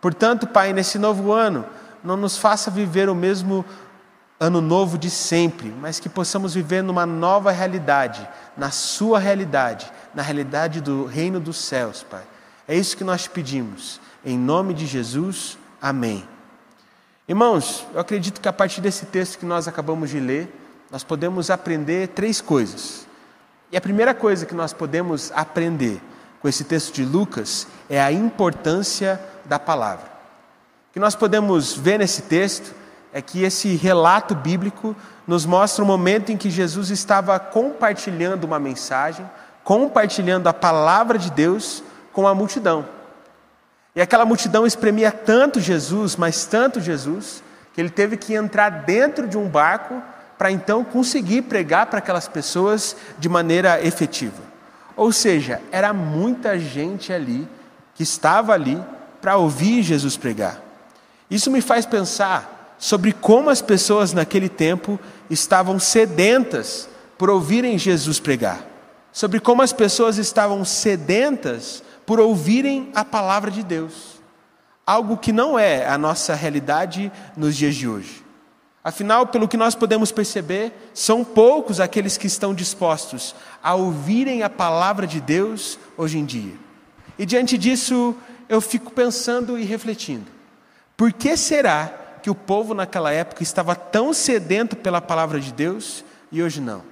Portanto, 0.00 0.46
Pai, 0.46 0.72
nesse 0.72 0.98
novo 0.98 1.32
ano, 1.32 1.64
não 2.02 2.16
nos 2.16 2.36
faça 2.36 2.70
viver 2.70 3.08
o 3.08 3.14
mesmo 3.14 3.64
ano 4.38 4.60
novo 4.60 4.98
de 4.98 5.08
sempre, 5.08 5.72
mas 5.80 5.98
que 5.98 6.08
possamos 6.08 6.54
viver 6.54 6.82
numa 6.82 7.06
nova 7.06 7.50
realidade, 7.50 8.28
na 8.56 8.70
Sua 8.70 9.18
realidade, 9.18 9.90
na 10.14 10.22
realidade 10.22 10.80
do 10.80 11.06
reino 11.06 11.40
dos 11.40 11.56
céus, 11.56 12.02
Pai. 12.02 12.22
É 12.66 12.76
isso 12.76 12.96
que 12.96 13.04
nós 13.04 13.24
te 13.24 13.30
pedimos. 13.30 14.00
Em 14.24 14.38
nome 14.38 14.74
de 14.74 14.86
Jesus, 14.86 15.56
amém. 15.80 16.26
Irmãos, 17.28 17.86
eu 17.94 18.00
acredito 18.00 18.40
que 18.40 18.48
a 18.48 18.52
partir 18.52 18.80
desse 18.80 19.06
texto 19.06 19.38
que 19.38 19.46
nós 19.46 19.66
acabamos 19.66 20.10
de 20.10 20.20
ler, 20.20 20.63
nós 20.90 21.02
podemos 21.02 21.50
aprender 21.50 22.08
três 22.08 22.40
coisas. 22.40 23.06
E 23.72 23.76
a 23.76 23.80
primeira 23.80 24.14
coisa 24.14 24.46
que 24.46 24.54
nós 24.54 24.72
podemos 24.72 25.32
aprender 25.34 26.00
com 26.40 26.48
esse 26.48 26.64
texto 26.64 26.92
de 26.94 27.04
Lucas 27.04 27.66
é 27.88 28.00
a 28.00 28.12
importância 28.12 29.20
da 29.44 29.58
palavra. 29.58 30.06
O 30.90 30.92
que 30.92 31.00
nós 31.00 31.14
podemos 31.14 31.74
ver 31.74 31.98
nesse 31.98 32.22
texto 32.22 32.74
é 33.12 33.22
que 33.22 33.42
esse 33.42 33.74
relato 33.76 34.34
bíblico 34.34 34.94
nos 35.26 35.46
mostra 35.46 35.82
o 35.82 35.86
momento 35.86 36.30
em 36.30 36.36
que 36.36 36.50
Jesus 36.50 36.90
estava 36.90 37.38
compartilhando 37.38 38.44
uma 38.44 38.58
mensagem, 38.58 39.28
compartilhando 39.62 40.48
a 40.48 40.52
palavra 40.52 41.18
de 41.18 41.30
Deus 41.30 41.82
com 42.12 42.28
a 42.28 42.34
multidão. 42.34 42.86
E 43.96 44.00
aquela 44.00 44.24
multidão 44.24 44.66
espremia 44.66 45.12
tanto 45.12 45.60
Jesus, 45.60 46.16
mas 46.16 46.44
tanto 46.44 46.80
Jesus, 46.80 47.42
que 47.72 47.80
ele 47.80 47.90
teve 47.90 48.16
que 48.16 48.34
entrar 48.34 48.68
dentro 48.70 49.26
de 49.26 49.38
um 49.38 49.48
barco 49.48 50.02
para 50.44 50.52
então 50.52 50.84
conseguir 50.84 51.40
pregar 51.40 51.86
para 51.86 52.00
aquelas 52.00 52.28
pessoas 52.28 52.94
de 53.18 53.30
maneira 53.30 53.82
efetiva. 53.82 54.42
Ou 54.94 55.10
seja, 55.10 55.58
era 55.72 55.90
muita 55.94 56.58
gente 56.58 57.14
ali 57.14 57.48
que 57.94 58.02
estava 58.02 58.52
ali 58.52 58.78
para 59.22 59.38
ouvir 59.38 59.82
Jesus 59.82 60.18
pregar. 60.18 60.60
Isso 61.30 61.50
me 61.50 61.62
faz 61.62 61.86
pensar 61.86 62.76
sobre 62.78 63.14
como 63.14 63.48
as 63.48 63.62
pessoas 63.62 64.12
naquele 64.12 64.50
tempo 64.50 65.00
estavam 65.30 65.78
sedentas 65.78 66.90
por 67.16 67.30
ouvirem 67.30 67.78
Jesus 67.78 68.20
pregar, 68.20 68.66
sobre 69.10 69.40
como 69.40 69.62
as 69.62 69.72
pessoas 69.72 70.18
estavam 70.18 70.62
sedentas 70.62 71.82
por 72.04 72.20
ouvirem 72.20 72.90
a 72.94 73.02
palavra 73.02 73.50
de 73.50 73.62
Deus, 73.62 74.20
algo 74.86 75.16
que 75.16 75.32
não 75.32 75.58
é 75.58 75.88
a 75.88 75.96
nossa 75.96 76.34
realidade 76.34 77.10
nos 77.34 77.56
dias 77.56 77.74
de 77.74 77.88
hoje. 77.88 78.23
Afinal, 78.84 79.26
pelo 79.26 79.48
que 79.48 79.56
nós 79.56 79.74
podemos 79.74 80.12
perceber, 80.12 80.70
são 80.92 81.24
poucos 81.24 81.80
aqueles 81.80 82.18
que 82.18 82.26
estão 82.26 82.54
dispostos 82.54 83.34
a 83.62 83.74
ouvirem 83.74 84.42
a 84.42 84.50
palavra 84.50 85.06
de 85.06 85.22
Deus 85.22 85.78
hoje 85.96 86.18
em 86.18 86.24
dia. 86.24 86.52
E 87.18 87.24
diante 87.24 87.56
disso, 87.56 88.14
eu 88.46 88.60
fico 88.60 88.92
pensando 88.92 89.58
e 89.58 89.64
refletindo: 89.64 90.26
por 90.96 91.10
que 91.12 91.34
será 91.34 92.04
que 92.24 92.30
o 92.30 92.34
povo 92.34 92.72
naquela 92.72 93.12
época 93.12 93.42
estava 93.42 93.76
tão 93.76 94.14
sedento 94.14 94.74
pela 94.74 94.98
palavra 94.98 95.38
de 95.38 95.52
Deus 95.52 96.02
e 96.32 96.42
hoje 96.42 96.58
não. 96.58 96.82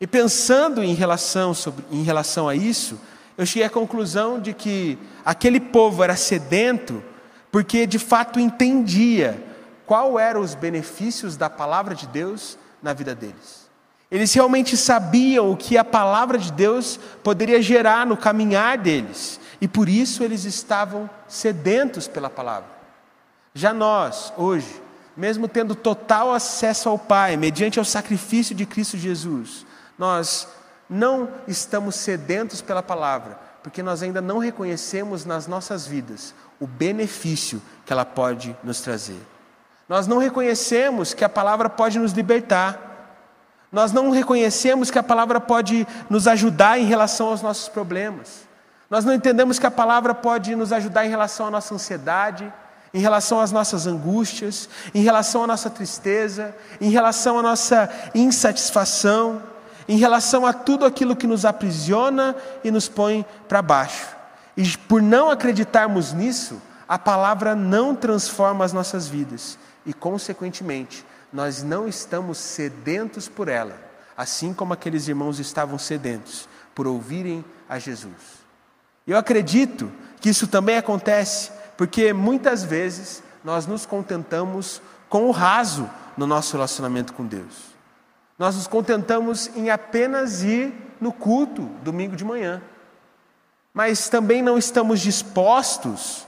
E 0.00 0.06
pensando 0.06 0.84
em 0.84 0.94
relação, 0.94 1.52
sobre, 1.52 1.84
em 1.90 2.04
relação 2.04 2.48
a 2.48 2.54
isso, 2.54 2.96
eu 3.36 3.44
cheguei 3.44 3.64
à 3.64 3.70
conclusão 3.70 4.38
de 4.38 4.52
que 4.52 4.96
aquele 5.24 5.58
povo 5.58 6.04
era 6.04 6.14
sedento 6.14 7.02
porque 7.50 7.88
de 7.88 7.98
fato 7.98 8.38
entendia 8.38 9.42
qual 9.86 10.18
eram 10.18 10.40
os 10.40 10.54
benefícios 10.54 11.36
da 11.36 11.48
palavra 11.48 11.94
de 11.94 12.06
Deus 12.06 12.58
na 12.82 12.92
vida 12.92 13.14
deles. 13.14 13.66
Eles 14.10 14.32
realmente 14.32 14.76
sabiam 14.76 15.50
o 15.50 15.56
que 15.56 15.76
a 15.76 15.84
palavra 15.84 16.38
de 16.38 16.52
Deus 16.52 16.98
poderia 17.22 17.60
gerar 17.60 18.06
no 18.06 18.16
caminhar 18.16 18.78
deles, 18.78 19.40
e 19.60 19.66
por 19.66 19.88
isso 19.88 20.22
eles 20.22 20.44
estavam 20.44 21.08
sedentos 21.26 22.06
pela 22.06 22.30
palavra. 22.30 22.68
Já 23.54 23.72
nós, 23.72 24.32
hoje, 24.36 24.82
mesmo 25.16 25.48
tendo 25.48 25.74
total 25.74 26.32
acesso 26.32 26.88
ao 26.88 26.98
Pai, 26.98 27.36
mediante 27.36 27.80
o 27.80 27.84
sacrifício 27.84 28.54
de 28.54 28.66
Cristo 28.66 28.98
Jesus, 28.98 29.64
nós 29.98 30.46
não 30.88 31.28
estamos 31.48 31.96
sedentos 31.96 32.60
pela 32.60 32.82
palavra, 32.82 33.38
porque 33.62 33.82
nós 33.82 34.02
ainda 34.02 34.20
não 34.20 34.38
reconhecemos 34.38 35.24
nas 35.24 35.46
nossas 35.46 35.86
vidas 35.86 36.34
o 36.60 36.66
benefício 36.66 37.60
que 37.84 37.92
ela 37.92 38.04
pode 38.04 38.56
nos 38.62 38.80
trazer. 38.80 39.20
Nós 39.88 40.06
não 40.06 40.18
reconhecemos 40.18 41.14
que 41.14 41.24
a 41.24 41.28
palavra 41.28 41.70
pode 41.70 41.98
nos 41.98 42.12
libertar. 42.12 42.86
Nós 43.70 43.92
não 43.92 44.10
reconhecemos 44.10 44.90
que 44.90 44.98
a 44.98 45.02
palavra 45.02 45.40
pode 45.40 45.86
nos 46.10 46.26
ajudar 46.26 46.78
em 46.78 46.86
relação 46.86 47.28
aos 47.28 47.42
nossos 47.42 47.68
problemas. 47.68 48.46
Nós 48.90 49.04
não 49.04 49.12
entendemos 49.12 49.58
que 49.58 49.66
a 49.66 49.70
palavra 49.70 50.14
pode 50.14 50.54
nos 50.56 50.72
ajudar 50.72 51.04
em 51.04 51.10
relação 51.10 51.46
à 51.46 51.50
nossa 51.50 51.74
ansiedade, 51.74 52.52
em 52.94 53.00
relação 53.00 53.40
às 53.40 53.52
nossas 53.52 53.86
angústias, 53.86 54.68
em 54.94 55.02
relação 55.02 55.44
à 55.44 55.46
nossa 55.46 55.68
tristeza, 55.68 56.54
em 56.80 56.90
relação 56.90 57.38
à 57.38 57.42
nossa 57.42 57.88
insatisfação, 58.14 59.42
em 59.88 59.98
relação 59.98 60.46
a 60.46 60.52
tudo 60.52 60.84
aquilo 60.84 61.14
que 61.14 61.26
nos 61.26 61.44
aprisiona 61.44 62.34
e 62.64 62.70
nos 62.70 62.88
põe 62.88 63.24
para 63.48 63.62
baixo. 63.62 64.16
E 64.56 64.76
por 64.88 65.02
não 65.02 65.30
acreditarmos 65.30 66.12
nisso, 66.12 66.60
a 66.88 66.98
palavra 66.98 67.54
não 67.54 67.94
transforma 67.94 68.64
as 68.64 68.72
nossas 68.72 69.06
vidas 69.06 69.58
e, 69.86 69.94
consequentemente, 69.94 71.06
nós 71.32 71.62
não 71.62 71.88
estamos 71.88 72.38
sedentos 72.38 73.28
por 73.28 73.48
ela, 73.48 73.78
assim 74.16 74.52
como 74.52 74.72
aqueles 74.72 75.08
irmãos 75.08 75.38
estavam 75.38 75.78
sedentos 75.78 76.48
por 76.74 76.86
ouvirem 76.86 77.44
a 77.68 77.78
Jesus. 77.78 78.44
Eu 79.06 79.16
acredito 79.16 79.90
que 80.20 80.28
isso 80.28 80.46
também 80.46 80.76
acontece 80.76 81.50
porque 81.76 82.12
muitas 82.12 82.64
vezes 82.64 83.22
nós 83.44 83.66
nos 83.66 83.86
contentamos 83.86 84.82
com 85.08 85.28
o 85.28 85.30
raso 85.30 85.88
no 86.16 86.26
nosso 86.26 86.52
relacionamento 86.54 87.12
com 87.12 87.24
Deus. 87.24 87.76
Nós 88.38 88.56
nos 88.56 88.66
contentamos 88.66 89.50
em 89.54 89.70
apenas 89.70 90.42
ir 90.42 90.74
no 91.00 91.12
culto 91.12 91.62
domingo 91.82 92.16
de 92.16 92.24
manhã. 92.24 92.62
Mas 93.72 94.08
também 94.08 94.42
não 94.42 94.58
estamos 94.58 95.00
dispostos 95.00 96.26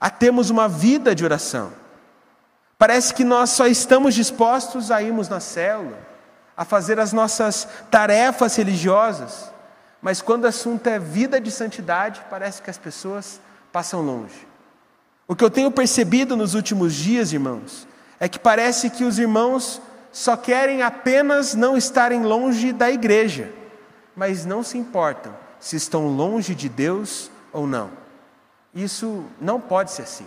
a 0.00 0.10
termos 0.10 0.50
uma 0.50 0.68
vida 0.68 1.14
de 1.14 1.24
oração. 1.24 1.72
Parece 2.78 3.14
que 3.14 3.24
nós 3.24 3.50
só 3.50 3.66
estamos 3.66 4.14
dispostos 4.14 4.90
a 4.90 5.02
irmos 5.02 5.28
na 5.28 5.40
célula, 5.40 5.98
a 6.56 6.64
fazer 6.64 6.98
as 6.98 7.12
nossas 7.12 7.68
tarefas 7.90 8.56
religiosas, 8.56 9.52
mas 10.00 10.20
quando 10.20 10.44
o 10.44 10.48
assunto 10.48 10.86
é 10.86 10.98
vida 10.98 11.40
de 11.40 11.50
santidade, 11.50 12.22
parece 12.28 12.60
que 12.60 12.70
as 12.70 12.78
pessoas 12.78 13.40
passam 13.72 14.02
longe. 14.02 14.46
O 15.26 15.34
que 15.34 15.42
eu 15.42 15.50
tenho 15.50 15.70
percebido 15.70 16.36
nos 16.36 16.54
últimos 16.54 16.94
dias, 16.94 17.32
irmãos, 17.32 17.88
é 18.20 18.28
que 18.28 18.38
parece 18.38 18.90
que 18.90 19.04
os 19.04 19.18
irmãos 19.18 19.80
só 20.12 20.36
querem 20.36 20.82
apenas 20.82 21.54
não 21.54 21.76
estarem 21.76 22.22
longe 22.22 22.72
da 22.72 22.90
igreja, 22.90 23.50
mas 24.14 24.44
não 24.44 24.62
se 24.62 24.78
importam 24.78 25.34
se 25.58 25.76
estão 25.76 26.08
longe 26.08 26.54
de 26.54 26.68
Deus 26.68 27.30
ou 27.52 27.66
não. 27.66 27.90
Isso 28.74 29.24
não 29.40 29.58
pode 29.58 29.90
ser 29.90 30.02
assim. 30.02 30.26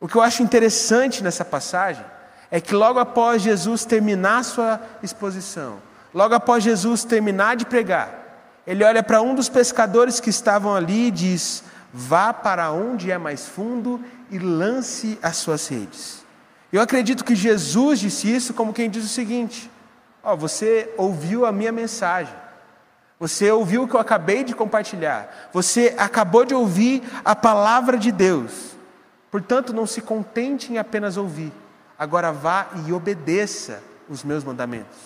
O 0.00 0.06
que 0.06 0.16
eu 0.16 0.22
acho 0.22 0.42
interessante 0.42 1.22
nessa 1.22 1.44
passagem 1.44 2.04
é 2.50 2.60
que 2.60 2.74
logo 2.74 2.98
após 2.98 3.42
Jesus 3.42 3.84
terminar 3.84 4.44
sua 4.44 4.80
exposição, 5.02 5.78
logo 6.12 6.34
após 6.34 6.62
Jesus 6.62 7.04
terminar 7.04 7.56
de 7.56 7.64
pregar, 7.64 8.26
ele 8.66 8.84
olha 8.84 9.02
para 9.02 9.22
um 9.22 9.34
dos 9.34 9.48
pescadores 9.48 10.20
que 10.20 10.30
estavam 10.30 10.74
ali 10.74 11.08
e 11.08 11.10
diz: 11.10 11.62
Vá 11.92 12.32
para 12.32 12.70
onde 12.72 13.10
é 13.10 13.16
mais 13.16 13.46
fundo 13.46 14.02
e 14.30 14.38
lance 14.38 15.18
as 15.22 15.36
suas 15.36 15.68
redes. 15.68 16.24
Eu 16.72 16.82
acredito 16.82 17.24
que 17.24 17.34
Jesus 17.34 18.00
disse 18.00 18.34
isso 18.34 18.52
como 18.52 18.72
quem 18.72 18.90
diz 18.90 19.04
o 19.04 19.08
seguinte: 19.08 19.70
Ó, 20.22 20.34
oh, 20.34 20.36
você 20.36 20.92
ouviu 20.98 21.46
a 21.46 21.52
minha 21.52 21.72
mensagem, 21.72 22.34
você 23.18 23.50
ouviu 23.50 23.84
o 23.84 23.88
que 23.88 23.94
eu 23.94 24.00
acabei 24.00 24.44
de 24.44 24.54
compartilhar, 24.54 25.50
você 25.52 25.94
acabou 25.96 26.44
de 26.44 26.54
ouvir 26.54 27.02
a 27.24 27.34
palavra 27.34 27.96
de 27.96 28.12
Deus. 28.12 28.75
Portanto, 29.36 29.74
não 29.74 29.86
se 29.86 30.00
contente 30.00 30.72
em 30.72 30.78
apenas 30.78 31.18
ouvir, 31.18 31.52
agora 31.98 32.32
vá 32.32 32.68
e 32.86 32.90
obedeça 32.94 33.82
os 34.08 34.24
meus 34.24 34.42
mandamentos. 34.42 34.96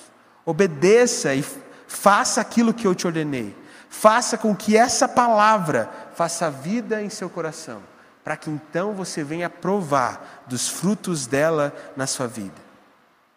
Obedeça 0.47 1.35
e 1.35 1.45
faça 1.89 2.41
aquilo 2.41 2.73
que 2.73 2.87
eu 2.87 2.95
te 2.95 3.09
ordenei. 3.09 3.57
Faça 3.89 4.39
com 4.39 4.55
que 4.55 4.77
essa 4.77 5.09
palavra 5.09 5.91
faça 6.15 6.49
vida 6.49 7.03
em 7.03 7.11
seu 7.11 7.29
coração, 7.29 7.83
para 8.23 8.37
que 8.37 8.49
então 8.49 8.93
você 8.93 9.25
venha 9.25 9.51
provar 9.51 10.45
dos 10.47 10.69
frutos 10.69 11.27
dela 11.27 11.75
na 11.97 12.07
sua 12.07 12.29
vida. 12.29 12.55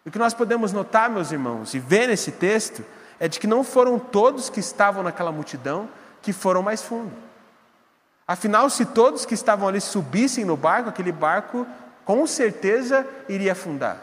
O 0.06 0.12
que 0.12 0.20
nós 0.20 0.36
podemos 0.36 0.72
notar, 0.72 1.10
meus 1.10 1.32
irmãos, 1.32 1.74
e 1.74 1.80
ver 1.80 2.08
nesse 2.08 2.32
texto, 2.32 2.86
é 3.20 3.28
de 3.28 3.40
que 3.40 3.48
não 3.48 3.64
foram 3.64 3.98
todos 3.98 4.48
que 4.48 4.60
estavam 4.60 5.02
naquela 5.02 5.32
multidão 5.32 5.90
que 6.22 6.32
foram 6.32 6.62
mais 6.62 6.84
fundo. 6.84 7.33
Afinal, 8.28 8.70
se 8.70 8.86
todos 8.86 9.26
que 9.26 9.34
estavam 9.34 9.68
ali 9.68 9.82
subissem 9.82 10.46
no 10.46 10.56
barco, 10.56 10.90
aquele 10.90 11.12
barco 11.12 11.68
com 12.06 12.26
certeza 12.26 13.06
iria 13.28 13.52
afundar. 13.52 13.98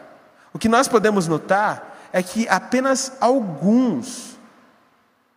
O 0.53 0.59
que 0.59 0.69
nós 0.69 0.87
podemos 0.87 1.27
notar 1.27 1.97
é 2.13 2.21
que 2.21 2.47
apenas 2.47 3.13
alguns 3.19 4.37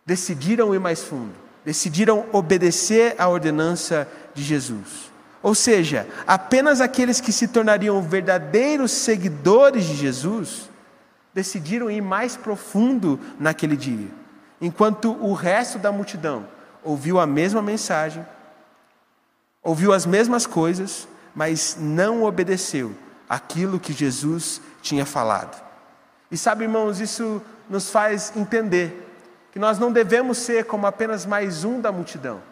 decidiram 0.05 0.75
ir 0.75 0.79
mais 0.79 1.01
fundo, 1.03 1.33
decidiram 1.63 2.25
obedecer 2.31 3.15
à 3.17 3.27
ordenança 3.27 4.07
de 4.33 4.43
Jesus. 4.43 5.11
Ou 5.41 5.55
seja, 5.55 6.07
apenas 6.27 6.81
aqueles 6.81 7.21
que 7.21 7.31
se 7.31 7.47
tornariam 7.47 8.01
verdadeiros 8.01 8.91
seguidores 8.91 9.85
de 9.85 9.95
Jesus 9.95 10.69
decidiram 11.33 11.89
ir 11.89 12.01
mais 12.01 12.35
profundo 12.37 13.19
naquele 13.39 13.75
dia, 13.75 14.07
enquanto 14.61 15.11
o 15.21 15.33
resto 15.33 15.77
da 15.77 15.91
multidão 15.91 16.47
ouviu 16.83 17.19
a 17.19 17.27
mesma 17.27 17.61
mensagem, 17.61 18.25
ouviu 19.65 19.91
as 19.91 20.05
mesmas 20.05 20.45
coisas, 20.45 21.07
mas 21.33 21.75
não 21.79 22.23
obedeceu 22.23 22.95
aquilo 23.27 23.79
que 23.79 23.91
Jesus 23.91 24.61
tinha 24.79 25.05
falado. 25.05 25.59
E 26.29 26.37
sabe, 26.37 26.65
irmãos, 26.65 26.99
isso 26.99 27.41
nos 27.67 27.89
faz 27.89 28.31
entender 28.35 29.01
que 29.51 29.57
nós 29.57 29.79
não 29.79 29.91
devemos 29.91 30.37
ser 30.37 30.65
como 30.65 30.85
apenas 30.85 31.25
mais 31.25 31.63
um 31.63 31.81
da 31.81 31.91
multidão, 31.91 32.43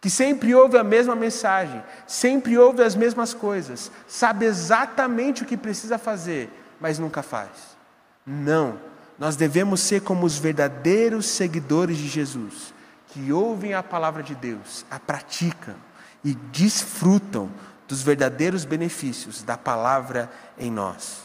que 0.00 0.10
sempre 0.10 0.52
ouve 0.52 0.76
a 0.76 0.82
mesma 0.82 1.14
mensagem, 1.14 1.80
sempre 2.08 2.58
ouve 2.58 2.82
as 2.82 2.96
mesmas 2.96 3.32
coisas, 3.32 3.92
sabe 4.08 4.44
exatamente 4.44 5.44
o 5.44 5.46
que 5.46 5.56
precisa 5.56 5.96
fazer, 5.96 6.50
mas 6.80 6.98
nunca 6.98 7.22
faz. 7.22 7.76
Não, 8.26 8.80
nós 9.16 9.36
devemos 9.36 9.80
ser 9.80 10.02
como 10.02 10.26
os 10.26 10.38
verdadeiros 10.38 11.26
seguidores 11.26 11.96
de 11.96 12.08
Jesus, 12.08 12.74
que 13.08 13.32
ouvem 13.32 13.74
a 13.74 13.82
palavra 13.82 14.24
de 14.24 14.34
Deus, 14.34 14.84
a 14.90 14.98
praticam 14.98 15.76
e 16.24 16.34
desfrutam 16.34 17.50
dos 17.88 18.02
verdadeiros 18.02 18.64
benefícios 18.64 19.42
da 19.42 19.56
palavra 19.56 20.30
em 20.58 20.70
nós. 20.70 21.22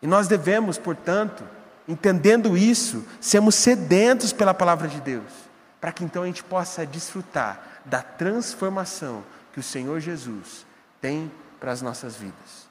E 0.00 0.06
nós 0.06 0.26
devemos, 0.26 0.78
portanto, 0.78 1.44
entendendo 1.86 2.56
isso, 2.56 3.04
sermos 3.20 3.54
sedentos 3.54 4.32
pela 4.32 4.54
palavra 4.54 4.88
de 4.88 5.00
Deus, 5.00 5.30
para 5.80 5.92
que 5.92 6.04
então 6.04 6.22
a 6.22 6.26
gente 6.26 6.42
possa 6.42 6.86
desfrutar 6.86 7.80
da 7.84 8.02
transformação 8.02 9.22
que 9.52 9.60
o 9.60 9.62
Senhor 9.62 10.00
Jesus 10.00 10.66
tem 11.00 11.30
para 11.60 11.72
as 11.72 11.82
nossas 11.82 12.16
vidas. 12.16 12.68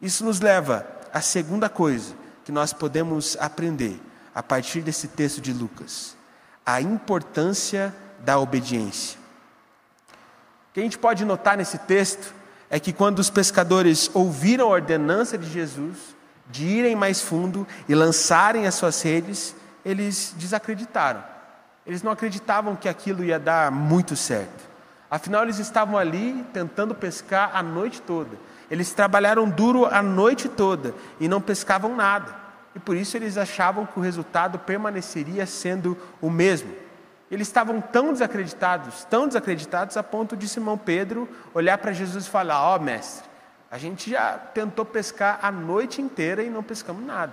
Isso 0.00 0.24
nos 0.24 0.40
leva 0.40 0.86
à 1.12 1.20
segunda 1.20 1.68
coisa 1.68 2.14
que 2.44 2.52
nós 2.52 2.72
podemos 2.72 3.36
aprender 3.40 3.98
a 4.34 4.42
partir 4.42 4.82
desse 4.82 5.08
texto 5.08 5.40
de 5.40 5.52
Lucas: 5.52 6.16
a 6.66 6.80
importância 6.80 7.94
da 8.20 8.38
obediência. 8.38 9.23
Que 10.74 10.80
a 10.80 10.82
gente 10.82 10.98
pode 10.98 11.24
notar 11.24 11.56
nesse 11.56 11.78
texto 11.78 12.34
é 12.68 12.80
que 12.80 12.92
quando 12.92 13.20
os 13.20 13.30
pescadores 13.30 14.10
ouviram 14.12 14.66
a 14.66 14.70
ordenança 14.70 15.38
de 15.38 15.48
Jesus, 15.48 16.16
de 16.50 16.66
irem 16.66 16.96
mais 16.96 17.20
fundo 17.20 17.64
e 17.88 17.94
lançarem 17.94 18.66
as 18.66 18.74
suas 18.74 19.00
redes, 19.00 19.54
eles 19.84 20.34
desacreditaram. 20.36 21.22
Eles 21.86 22.02
não 22.02 22.10
acreditavam 22.10 22.74
que 22.74 22.88
aquilo 22.88 23.22
ia 23.22 23.38
dar 23.38 23.70
muito 23.70 24.16
certo. 24.16 24.68
Afinal, 25.08 25.44
eles 25.44 25.60
estavam 25.60 25.96
ali 25.96 26.44
tentando 26.52 26.92
pescar 26.92 27.52
a 27.54 27.62
noite 27.62 28.02
toda. 28.02 28.36
Eles 28.68 28.92
trabalharam 28.92 29.48
duro 29.48 29.86
a 29.86 30.02
noite 30.02 30.48
toda 30.48 30.92
e 31.20 31.28
não 31.28 31.40
pescavam 31.40 31.94
nada. 31.94 32.34
E 32.74 32.80
por 32.80 32.96
isso 32.96 33.16
eles 33.16 33.38
achavam 33.38 33.86
que 33.86 33.96
o 33.96 34.02
resultado 34.02 34.58
permaneceria 34.58 35.46
sendo 35.46 35.96
o 36.20 36.28
mesmo. 36.28 36.74
Eles 37.34 37.48
estavam 37.48 37.80
tão 37.80 38.12
desacreditados, 38.12 39.04
tão 39.10 39.26
desacreditados, 39.26 39.96
a 39.96 40.04
ponto 40.04 40.36
de 40.36 40.48
Simão 40.48 40.78
Pedro 40.78 41.28
olhar 41.52 41.76
para 41.78 41.92
Jesus 41.92 42.26
e 42.26 42.30
falar: 42.30 42.62
Ó 42.62 42.76
oh, 42.76 42.78
mestre, 42.78 43.28
a 43.68 43.76
gente 43.76 44.08
já 44.08 44.38
tentou 44.38 44.84
pescar 44.84 45.40
a 45.42 45.50
noite 45.50 46.00
inteira 46.00 46.44
e 46.44 46.48
não 46.48 46.62
pescamos 46.62 47.04
nada. 47.04 47.32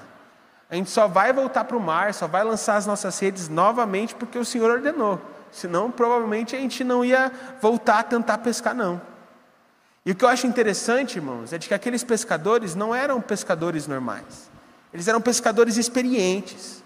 A 0.67 0.73
gente 0.73 0.89
só 0.89 1.07
vai 1.07 1.31
voltar 1.31 1.65
para 1.65 1.77
o 1.77 1.79
mar, 1.79 2.15
só 2.15 2.25
vai 2.25 2.43
lançar 2.43 2.77
as 2.77 2.87
nossas 2.87 3.19
redes 3.19 3.47
novamente 3.47 4.15
porque 4.15 4.39
o 4.39 4.45
Senhor 4.45 4.71
ordenou. 4.71 5.21
Senão, 5.51 5.91
provavelmente 5.91 6.55
a 6.55 6.59
gente 6.59 6.83
não 6.83 7.05
ia 7.05 7.31
voltar 7.61 7.99
a 7.99 8.03
tentar 8.03 8.39
pescar, 8.39 8.73
não. 8.73 8.99
E 10.03 10.13
o 10.13 10.15
que 10.15 10.25
eu 10.25 10.29
acho 10.29 10.47
interessante, 10.47 11.17
irmãos, 11.17 11.53
é 11.53 11.59
de 11.59 11.67
que 11.67 11.75
aqueles 11.75 12.03
pescadores 12.03 12.73
não 12.73 12.95
eram 12.95 13.21
pescadores 13.21 13.85
normais. 13.85 14.49
Eles 14.91 15.07
eram 15.07 15.21
pescadores 15.21 15.77
experientes. 15.77 16.80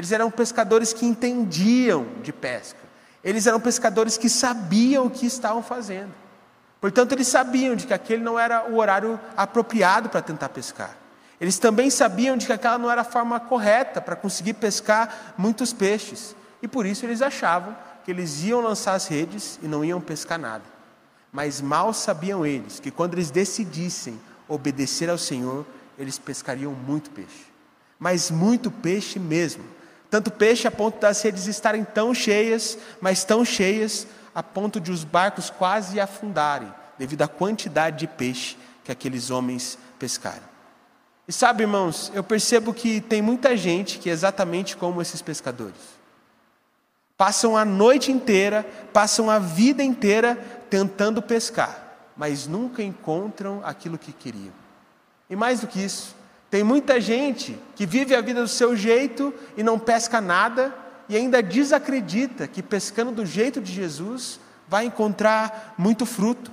Eles 0.00 0.12
eram 0.12 0.30
pescadores 0.30 0.94
que 0.94 1.04
entendiam 1.04 2.06
de 2.22 2.32
pesca. 2.32 2.78
Eles 3.22 3.46
eram 3.46 3.60
pescadores 3.60 4.16
que 4.16 4.30
sabiam 4.30 5.04
o 5.04 5.10
que 5.10 5.26
estavam 5.26 5.62
fazendo. 5.62 6.10
Portanto, 6.80 7.12
eles 7.12 7.28
sabiam 7.28 7.76
de 7.76 7.86
que 7.86 7.92
aquele 7.92 8.22
não 8.22 8.38
era 8.38 8.66
o 8.70 8.78
horário 8.78 9.20
apropriado 9.36 10.08
para 10.08 10.22
tentar 10.22 10.48
pescar. 10.48 10.96
Eles 11.38 11.58
também 11.58 11.90
sabiam 11.90 12.38
de 12.38 12.46
que 12.46 12.52
aquela 12.54 12.78
não 12.78 12.90
era 12.90 13.02
a 13.02 13.04
forma 13.04 13.38
correta 13.38 14.00
para 14.00 14.16
conseguir 14.16 14.54
pescar 14.54 15.34
muitos 15.36 15.70
peixes. 15.70 16.34
E 16.62 16.66
por 16.66 16.86
isso 16.86 17.04
eles 17.04 17.20
achavam 17.20 17.76
que 18.02 18.10
eles 18.10 18.42
iam 18.42 18.62
lançar 18.62 18.94
as 18.94 19.06
redes 19.06 19.60
e 19.62 19.68
não 19.68 19.84
iam 19.84 20.00
pescar 20.00 20.38
nada. 20.38 20.64
Mas 21.30 21.60
mal 21.60 21.92
sabiam 21.92 22.46
eles 22.46 22.80
que 22.80 22.90
quando 22.90 23.12
eles 23.12 23.30
decidissem 23.30 24.18
obedecer 24.48 25.10
ao 25.10 25.18
Senhor, 25.18 25.66
eles 25.98 26.18
pescariam 26.18 26.72
muito 26.72 27.10
peixe. 27.10 27.44
Mas 27.98 28.30
muito 28.30 28.70
peixe 28.70 29.18
mesmo. 29.18 29.62
Tanto 30.10 30.30
peixe 30.30 30.66
a 30.66 30.70
ponto 30.70 30.98
das 30.98 31.22
redes 31.22 31.46
estarem 31.46 31.84
tão 31.84 32.12
cheias, 32.12 32.76
mas 33.00 33.22
tão 33.22 33.44
cheias, 33.44 34.06
a 34.34 34.42
ponto 34.42 34.80
de 34.80 34.90
os 34.90 35.04
barcos 35.04 35.48
quase 35.48 36.00
afundarem, 36.00 36.72
devido 36.98 37.22
à 37.22 37.28
quantidade 37.28 37.98
de 37.98 38.06
peixe 38.08 38.58
que 38.82 38.90
aqueles 38.90 39.30
homens 39.30 39.78
pescaram. 39.98 40.50
E 41.28 41.32
sabe, 41.32 41.62
irmãos, 41.62 42.10
eu 42.12 42.24
percebo 42.24 42.74
que 42.74 43.00
tem 43.00 43.22
muita 43.22 43.56
gente 43.56 44.00
que 44.00 44.10
é 44.10 44.12
exatamente 44.12 44.76
como 44.76 45.00
esses 45.00 45.22
pescadores. 45.22 46.00
Passam 47.16 47.56
a 47.56 47.64
noite 47.64 48.10
inteira, 48.10 48.66
passam 48.92 49.30
a 49.30 49.38
vida 49.38 49.80
inteira 49.80 50.34
tentando 50.68 51.22
pescar, 51.22 51.98
mas 52.16 52.48
nunca 52.48 52.82
encontram 52.82 53.60
aquilo 53.62 53.96
que 53.96 54.12
queriam. 54.12 54.52
E 55.28 55.36
mais 55.36 55.60
do 55.60 55.68
que 55.68 55.78
isso, 55.78 56.16
tem 56.50 56.64
muita 56.64 57.00
gente 57.00 57.56
que 57.76 57.86
vive 57.86 58.14
a 58.14 58.20
vida 58.20 58.42
do 58.42 58.48
seu 58.48 58.74
jeito 58.74 59.32
e 59.56 59.62
não 59.62 59.78
pesca 59.78 60.20
nada, 60.20 60.74
e 61.08 61.16
ainda 61.16 61.42
desacredita 61.42 62.48
que 62.48 62.62
pescando 62.62 63.12
do 63.12 63.24
jeito 63.24 63.60
de 63.60 63.72
Jesus 63.72 64.40
vai 64.66 64.84
encontrar 64.84 65.74
muito 65.78 66.04
fruto. 66.04 66.50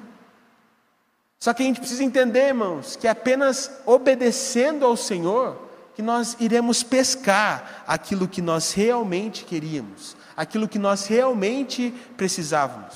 Só 1.40 1.54
que 1.54 1.64
a 1.64 1.66
gente 1.66 1.80
precisa 1.80 2.04
entender, 2.04 2.50
irmãos, 2.50 2.96
que 2.96 3.08
é 3.08 3.10
apenas 3.10 3.72
obedecendo 3.86 4.86
ao 4.86 4.96
Senhor 4.96 5.68
que 5.96 6.02
nós 6.04 6.38
iremos 6.40 6.84
pescar 6.84 7.84
aquilo 7.88 8.28
que 8.28 8.42
nós 8.42 8.74
realmente 8.74 9.46
queríamos, 9.46 10.16
aquilo 10.36 10.68
que 10.68 10.78
nós 10.78 11.08
realmente 11.08 11.92
precisávamos. 12.16 12.96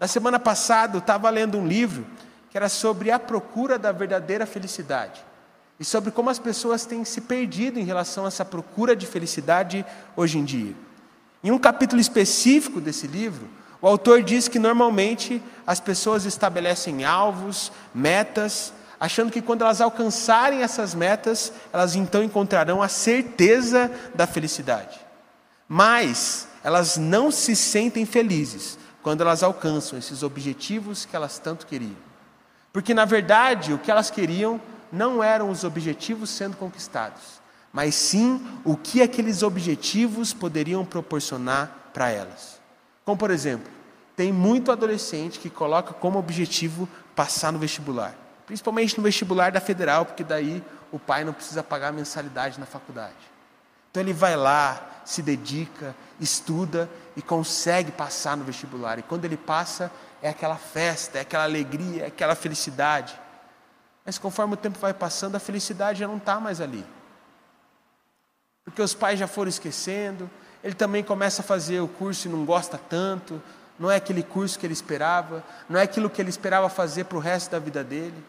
Na 0.00 0.08
semana 0.08 0.38
passada 0.38 0.96
eu 0.96 1.00
estava 1.00 1.28
lendo 1.28 1.58
um 1.58 1.66
livro 1.66 2.06
que 2.50 2.56
era 2.56 2.70
sobre 2.70 3.10
a 3.10 3.18
procura 3.18 3.78
da 3.78 3.92
verdadeira 3.92 4.46
felicidade 4.46 5.22
e 5.78 5.84
sobre 5.84 6.10
como 6.10 6.30
as 6.30 6.38
pessoas 6.38 6.86
têm 6.86 7.04
se 7.04 7.20
perdido 7.20 7.78
em 7.78 7.84
relação 7.84 8.24
a 8.24 8.28
essa 8.28 8.44
procura 8.44 8.96
de 8.96 9.06
felicidade 9.06 9.84
hoje 10.16 10.38
em 10.38 10.44
dia. 10.44 10.74
Em 11.44 11.50
um 11.50 11.58
capítulo 11.58 12.00
específico 12.00 12.80
desse 12.80 13.06
livro, 13.06 13.48
o 13.80 13.86
autor 13.86 14.22
diz 14.22 14.48
que 14.48 14.58
normalmente 14.58 15.42
as 15.66 15.78
pessoas 15.78 16.24
estabelecem 16.24 17.04
alvos, 17.04 17.70
metas, 17.94 18.72
achando 18.98 19.30
que 19.30 19.42
quando 19.42 19.62
elas 19.62 19.80
alcançarem 19.82 20.62
essas 20.62 20.94
metas, 20.94 21.52
elas 21.72 21.94
então 21.94 22.22
encontrarão 22.22 22.82
a 22.82 22.88
certeza 22.88 23.90
da 24.14 24.26
felicidade. 24.26 24.98
Mas 25.68 26.48
elas 26.64 26.96
não 26.96 27.30
se 27.30 27.54
sentem 27.54 28.06
felizes 28.06 28.78
quando 29.02 29.20
elas 29.20 29.42
alcançam 29.42 29.98
esses 29.98 30.22
objetivos 30.22 31.04
que 31.04 31.14
elas 31.14 31.38
tanto 31.38 31.66
queriam. 31.66 32.06
Porque 32.72 32.94
na 32.94 33.04
verdade, 33.04 33.72
o 33.72 33.78
que 33.78 33.90
elas 33.90 34.10
queriam 34.10 34.60
não 34.96 35.22
eram 35.22 35.50
os 35.50 35.62
objetivos 35.62 36.30
sendo 36.30 36.56
conquistados, 36.56 37.40
mas 37.72 37.94
sim 37.94 38.44
o 38.64 38.76
que 38.76 39.02
aqueles 39.02 39.42
objetivos 39.42 40.32
poderiam 40.32 40.84
proporcionar 40.84 41.90
para 41.92 42.10
elas. 42.10 42.60
Como 43.04 43.16
por 43.16 43.30
exemplo, 43.30 43.70
tem 44.16 44.32
muito 44.32 44.72
adolescente 44.72 45.38
que 45.38 45.50
coloca 45.50 45.92
como 45.92 46.18
objetivo 46.18 46.88
passar 47.14 47.52
no 47.52 47.58
vestibular. 47.58 48.14
Principalmente 48.46 48.96
no 48.96 49.02
vestibular 49.02 49.52
da 49.52 49.60
federal, 49.60 50.06
porque 50.06 50.24
daí 50.24 50.64
o 50.90 50.98
pai 50.98 51.24
não 51.24 51.32
precisa 51.32 51.62
pagar 51.62 51.92
mensalidade 51.92 52.58
na 52.58 52.66
faculdade. 52.66 53.14
Então 53.90 54.02
ele 54.02 54.12
vai 54.12 54.36
lá, 54.36 55.02
se 55.04 55.22
dedica, 55.22 55.94
estuda 56.20 56.88
e 57.16 57.22
consegue 57.22 57.92
passar 57.92 58.36
no 58.36 58.44
vestibular. 58.44 58.98
E 58.98 59.02
quando 59.02 59.24
ele 59.24 59.36
passa, 59.36 59.90
é 60.22 60.28
aquela 60.28 60.56
festa, 60.56 61.18
é 61.18 61.20
aquela 61.20 61.44
alegria, 61.44 62.04
é 62.04 62.06
aquela 62.06 62.34
felicidade. 62.34 63.18
Mas 64.06 64.16
conforme 64.16 64.54
o 64.54 64.56
tempo 64.56 64.78
vai 64.78 64.94
passando, 64.94 65.34
a 65.34 65.40
felicidade 65.40 65.98
já 65.98 66.06
não 66.06 66.16
está 66.16 66.38
mais 66.38 66.60
ali. 66.60 66.86
Porque 68.64 68.80
os 68.80 68.94
pais 68.94 69.18
já 69.18 69.26
foram 69.26 69.48
esquecendo, 69.48 70.30
ele 70.62 70.74
também 70.74 71.02
começa 71.02 71.42
a 71.42 71.44
fazer 71.44 71.80
o 71.80 71.88
curso 71.88 72.28
e 72.28 72.30
não 72.30 72.44
gosta 72.44 72.78
tanto, 72.78 73.42
não 73.78 73.90
é 73.90 73.96
aquele 73.96 74.22
curso 74.22 74.58
que 74.58 74.64
ele 74.64 74.72
esperava, 74.72 75.44
não 75.68 75.78
é 75.78 75.82
aquilo 75.82 76.08
que 76.08 76.22
ele 76.22 76.30
esperava 76.30 76.68
fazer 76.68 77.04
para 77.04 77.18
o 77.18 77.20
resto 77.20 77.50
da 77.50 77.58
vida 77.58 77.84
dele. 77.84 78.24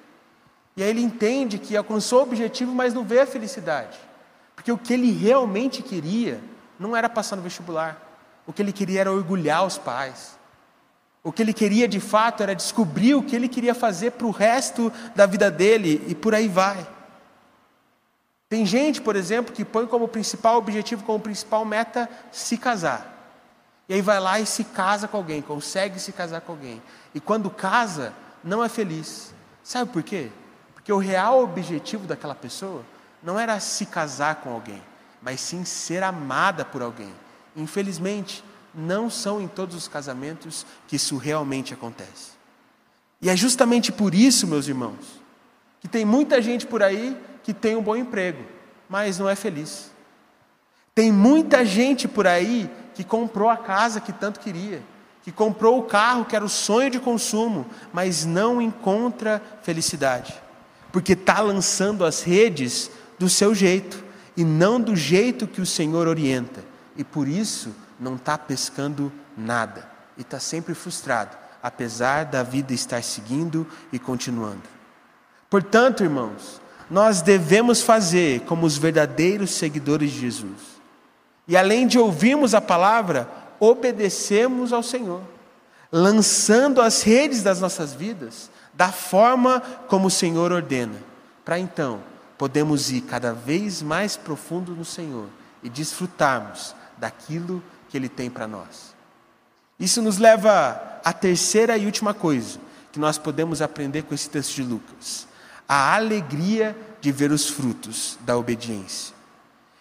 E 0.76 0.84
aí 0.84 0.90
ele 0.90 1.02
entende 1.02 1.58
que 1.58 1.76
alcançou 1.76 2.20
o 2.20 2.24
objetivo, 2.24 2.74
mas 2.74 2.94
não 2.94 3.04
vê 3.04 3.20
a 3.20 3.26
felicidade. 3.26 3.98
Porque 4.56 4.72
o 4.72 4.78
que 4.78 4.94
ele 4.94 5.12
realmente 5.12 5.82
queria 5.82 6.42
não 6.80 6.96
era 6.96 7.10
passar 7.10 7.36
no 7.36 7.42
vestibular. 7.42 8.00
O 8.46 8.54
que 8.54 8.62
ele 8.62 8.72
queria 8.72 9.02
era 9.02 9.12
orgulhar 9.12 9.66
os 9.66 9.78
pais. 9.78 10.37
O 11.24 11.32
que 11.32 11.42
ele 11.42 11.54
queria 11.54 11.88
de 11.88 12.00
fato 12.00 12.44
era 12.44 12.56
descobrir 12.56 13.16
o 13.16 13.24
que 13.24 13.36
ele 13.36 13.48
queria 13.48 13.76
fazer 13.76 14.12
para 14.12 14.28
o 14.28 14.32
resto 14.32 14.92
da 15.16 15.26
vida 15.26 15.52
dele 15.52 16.04
e 16.08 16.16
por 16.16 16.34
aí 16.34 16.48
vai. 16.48 16.88
Tem 18.50 18.66
gente, 18.66 19.02
por 19.02 19.16
exemplo, 19.16 19.54
que 19.54 19.66
põe 19.66 19.86
como 19.86 20.08
principal 20.08 20.58
objetivo, 20.58 21.04
como 21.04 21.20
principal 21.20 21.66
meta, 21.66 22.10
se 22.32 22.58
casar. 22.58 23.14
E 23.90 23.94
aí 23.94 24.02
vai 24.02 24.20
lá 24.20 24.40
e 24.40 24.46
se 24.46 24.64
casa 24.64 25.08
com 25.08 25.18
alguém, 25.18 25.42
consegue 25.42 26.00
se 26.00 26.12
casar 26.12 26.42
com 26.42 26.54
alguém. 26.54 26.82
E 27.14 27.20
quando 27.20 27.50
casa, 27.50 28.14
não 28.44 28.64
é 28.64 28.70
feliz. 28.70 29.34
Sabe 29.64 29.92
por 29.92 30.04
quê? 30.04 30.32
Porque 30.74 30.92
o 30.92 30.98
real 30.98 31.44
objetivo 31.44 32.08
daquela 32.08 32.36
pessoa 32.36 32.84
não 33.22 33.38
era 33.38 33.60
se 33.60 33.86
casar 33.86 34.36
com 34.36 34.54
alguém, 34.54 34.82
mas 35.22 35.42
sim 35.42 35.66
ser 35.66 36.04
amada 36.04 36.64
por 36.64 36.82
alguém. 36.82 37.14
Infelizmente, 37.56 38.44
não 38.78 39.10
são 39.10 39.42
em 39.42 39.48
todos 39.48 39.76
os 39.76 39.88
casamentos 39.88 40.66
que 40.88 40.96
isso 40.96 41.18
realmente 41.18 41.74
acontece. 41.74 42.38
E 43.22 43.30
é 43.30 43.36
justamente 43.36 43.92
por 43.92 44.14
isso, 44.14 44.46
meus 44.46 44.68
irmãos, 44.68 45.22
que 45.80 45.88
tem 45.88 46.06
muita 46.06 46.42
gente 46.42 46.66
por 46.68 46.84
aí 46.84 47.18
que 47.44 47.54
tem 47.54 47.76
um 47.76 47.82
bom 47.82 47.96
emprego, 47.96 48.44
mas 48.88 49.18
não 49.18 49.28
é 49.28 49.36
feliz. 49.36 49.92
Tem 50.94 51.12
muita 51.12 51.66
gente 51.66 52.08
por 52.08 52.28
aí 52.28 52.70
que 52.94 53.04
comprou 53.04 53.50
a 53.50 53.58
casa 53.58 54.00
que 54.00 54.14
tanto 54.14 54.40
queria, 54.40 54.84
que 55.24 55.32
comprou 55.32 55.80
o 55.80 55.84
carro 55.84 56.26
que 56.26 56.36
era 56.36 56.46
o 56.46 56.50
sonho 56.50 56.90
de 56.90 57.00
consumo, 57.00 57.66
mas 57.92 58.26
não 58.26 58.62
encontra 58.62 59.42
felicidade 59.64 60.48
porque 60.92 61.14
está 61.14 61.40
lançando 61.40 62.06
as 62.06 62.24
redes 62.24 62.90
do 63.20 63.30
seu 63.30 63.54
jeito 63.54 64.04
e 64.36 64.44
não 64.44 64.80
do 64.80 64.96
jeito 64.96 65.48
que 65.48 65.62
o 65.62 65.66
Senhor 65.66 66.08
orienta, 66.08 66.64
e 66.96 67.04
por 67.04 67.28
isso 67.28 67.70
não 68.00 68.16
está 68.16 68.38
pescando 68.38 69.12
nada 69.36 69.90
e 70.18 70.22
está 70.22 70.40
sempre 70.40 70.74
frustrado, 70.74 71.38
apesar 71.62 72.26
da 72.26 72.44
vida 72.44 72.74
estar 72.74 73.04
seguindo 73.04 73.68
e 73.92 74.00
continuando. 74.00 74.64
Portanto, 75.50 76.04
irmãos, 76.04 76.62
nós 76.90 77.22
devemos 77.22 77.82
fazer 77.82 78.42
como 78.42 78.66
os 78.66 78.78
verdadeiros 78.78 79.52
seguidores 79.52 80.12
de 80.12 80.20
Jesus. 80.20 80.78
E 81.48 81.56
além 81.56 81.88
de 81.88 81.98
ouvirmos 81.98 82.54
a 82.54 82.62
palavra, 82.62 83.28
obedecemos 83.60 84.74
ao 84.74 84.84
Senhor, 84.84 85.22
lançando 85.92 86.82
as 86.82 87.02
redes 87.02 87.42
das 87.42 87.60
nossas 87.60 87.94
vidas 87.94 88.50
da 88.74 88.92
forma 88.92 89.60
como 89.88 90.08
o 90.08 90.12
Senhor 90.12 90.52
ordena, 90.52 90.96
para 91.44 91.58
então 91.58 92.02
podemos 92.38 92.92
ir 92.92 93.02
cada 93.02 93.34
vez 93.34 93.82
mais 93.82 94.16
profundo 94.16 94.74
no 94.74 94.86
Senhor 94.86 95.28
e 95.64 95.70
desfrutarmos 95.70 96.76
daquilo 96.98 97.62
que 97.62 97.77
Ele 97.96 98.10
tem 98.10 98.30
para 98.30 98.48
nós. 98.48 98.96
Isso 99.80 100.02
nos 100.02 100.18
leva 100.18 101.00
à 101.06 101.14
terceira 101.14 101.78
e 101.78 101.86
última 101.86 102.14
coisa 102.14 102.60
que 102.92 103.00
nós 103.00 103.18
podemos 103.18 103.62
aprender 103.62 104.04
com 104.04 104.16
esse 104.16 104.30
texto 104.30 104.56
de 104.56 104.64
Lucas: 104.64 105.28
a 105.70 105.96
alegria 105.96 106.76
de 107.00 107.12
ver 107.12 107.32
os 107.32 107.48
frutos 107.48 108.18
da 108.22 108.36
obediência. 108.36 109.16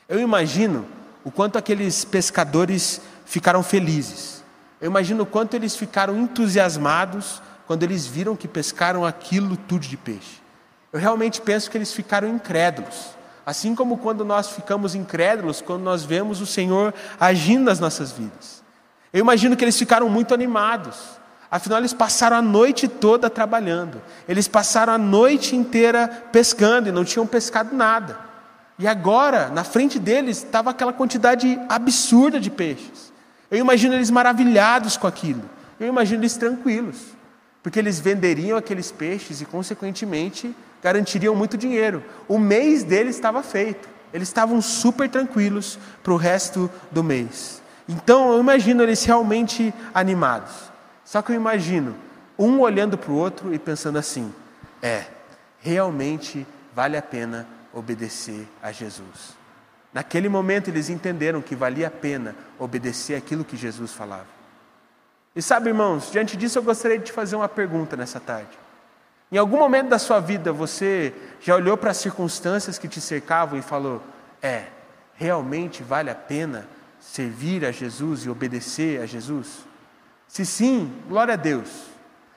Eu 0.09 0.21
imagino 0.21 0.87
o 1.25 1.31
quanto 1.31 1.59
aqueles 1.59 2.05
pescadores 2.05 3.01
ficaram 3.25 3.63
felizes. 3.63 4.45
Eu 4.81 4.89
imagino 4.91 5.23
o 5.23 5.27
quanto 5.27 5.55
eles 5.55 5.75
ficaram 5.75 6.17
entusiasmados 6.17 7.43
quando 7.67 7.83
eles 7.83 8.07
viram 8.07 8.37
que 8.37 8.47
pescaram 8.47 9.05
aquilo 9.05 9.57
tudo 9.57 9.87
de 9.87 9.97
peixe. 9.97 10.41
Eu 10.93 11.01
realmente 11.01 11.41
penso 11.41 11.71
que 11.71 11.77
eles 11.77 11.93
ficaram 11.93 12.29
incrédulos. 12.29 13.16
Assim 13.47 13.77
como 13.77 13.97
quando 13.99 14.25
nós 14.25 14.49
ficamos 14.51 14.97
incrédulos, 14.97 15.61
quando 15.61 15.83
nós 15.83 16.05
vemos 16.05 16.41
o 16.41 16.47
Senhor 16.47 16.93
agindo 17.21 17.67
nas 17.67 17.79
nossas 17.79 18.11
vidas. 18.11 18.61
Eu 19.13 19.21
imagino 19.21 19.57
que 19.57 19.65
eles 19.65 19.79
ficaram 19.79 20.09
muito 20.09 20.35
animados. 20.35 20.97
Afinal, 21.49 21.79
eles 21.79 21.95
passaram 21.95 22.37
a 22.37 22.43
noite 22.43 22.89
toda 22.89 23.31
trabalhando. 23.31 24.03
Eles 24.29 24.49
passaram 24.49 24.93
a 24.93 24.99
noite 24.99 25.55
inteira 25.55 26.09
pescando 26.33 26.89
e 26.89 26.93
não 26.93 27.05
tinham 27.05 27.25
pescado 27.25 27.75
nada. 27.75 28.19
E 28.81 28.89
agora, 28.89 29.49
na 29.49 29.63
frente 29.63 30.01
deles, 30.01 30.39
estava 30.39 30.71
aquela 30.71 30.93
quantidade 30.93 31.57
absurda 31.69 32.41
de 32.41 32.51
peixes. 32.51 33.13
Eu 33.49 33.59
imagino 33.59 33.95
eles 33.95 34.11
maravilhados 34.11 34.97
com 34.97 35.07
aquilo. 35.07 35.49
Eu 35.79 35.87
imagino 35.87 36.23
eles 36.23 36.37
tranquilos 36.37 37.17
porque 37.67 37.81
eles 37.81 37.99
venderiam 37.99 38.57
aqueles 38.57 38.93
peixes 38.93 39.41
e, 39.41 39.45
consequentemente, 39.45 40.55
garantiriam 40.83 41.35
muito 41.35 41.57
dinheiro. 41.57 42.03
O 42.29 42.39
mês 42.39 42.83
deles 42.85 43.17
estava 43.17 43.43
feito, 43.43 43.89
eles 44.13 44.29
estavam 44.29 44.61
super 44.61 45.09
tranquilos 45.09 45.79
para 46.03 46.13
o 46.13 46.17
resto 46.17 46.71
do 46.91 47.03
mês. 47.03 47.63
Então, 47.89 48.33
eu 48.33 48.41
imagino 48.41 48.83
eles 48.83 49.05
realmente 49.05 49.73
animados. 49.95 50.53
Só 51.05 51.23
que 51.23 51.33
eu 51.33 51.37
imagino 51.37 51.95
um 52.39 52.61
olhando 52.61 52.99
para 52.99 53.13
o 53.13 53.17
outro 53.17 53.55
e 53.55 53.59
pensando 53.59 53.99
assim: 53.99 54.33
é, 54.83 55.05
realmente 55.61 56.47
vale 56.75 56.97
a 56.97 57.03
pena 57.03 57.47
obedecer 57.73 58.47
a 58.63 58.73
Jesus. 58.73 59.37
Naquele 59.93 60.29
momento 60.29 60.69
eles 60.69 60.91
entenderam 60.91 61.41
que 61.41 61.55
valia 61.55 61.87
a 61.87 61.91
pena 61.91 62.35
obedecer 62.59 63.15
aquilo 63.15 63.45
que 63.45 63.57
Jesus 63.57 63.93
falava. 63.93 64.27
E 65.35 65.41
sabe, 65.41 65.69
irmãos, 65.69 66.11
diante 66.11 66.37
disso 66.37 66.59
eu 66.59 66.63
gostaria 66.63 66.99
de 66.99 67.05
te 67.05 67.13
fazer 67.13 67.37
uma 67.37 67.49
pergunta 67.49 67.97
nessa 67.97 68.19
tarde. 68.19 68.66
Em 69.31 69.39
algum 69.39 69.59
momento 69.59 69.89
da 69.89 69.99
sua 69.99 70.21
vida 70.21 70.53
você 70.53 71.13
já 71.41 71.55
olhou 71.55 71.77
para 71.77 71.91
as 71.91 71.97
circunstâncias 71.97 72.79
que 72.79 72.89
te 72.89 73.01
cercavam 73.01 73.59
e 73.59 73.63
falou: 73.63 74.03
é, 74.41 74.67
realmente 75.15 75.83
vale 75.83 76.11
a 76.11 76.15
pena 76.15 76.67
servir 77.01 77.65
a 77.65 77.73
Jesus 77.73 78.25
e 78.25 78.31
obedecer 78.31 79.01
a 79.01 79.07
Jesus? 79.07 79.67
Se 80.29 80.45
sim, 80.45 80.93
glória 81.09 81.35
a 81.35 81.37
Deus. 81.37 81.87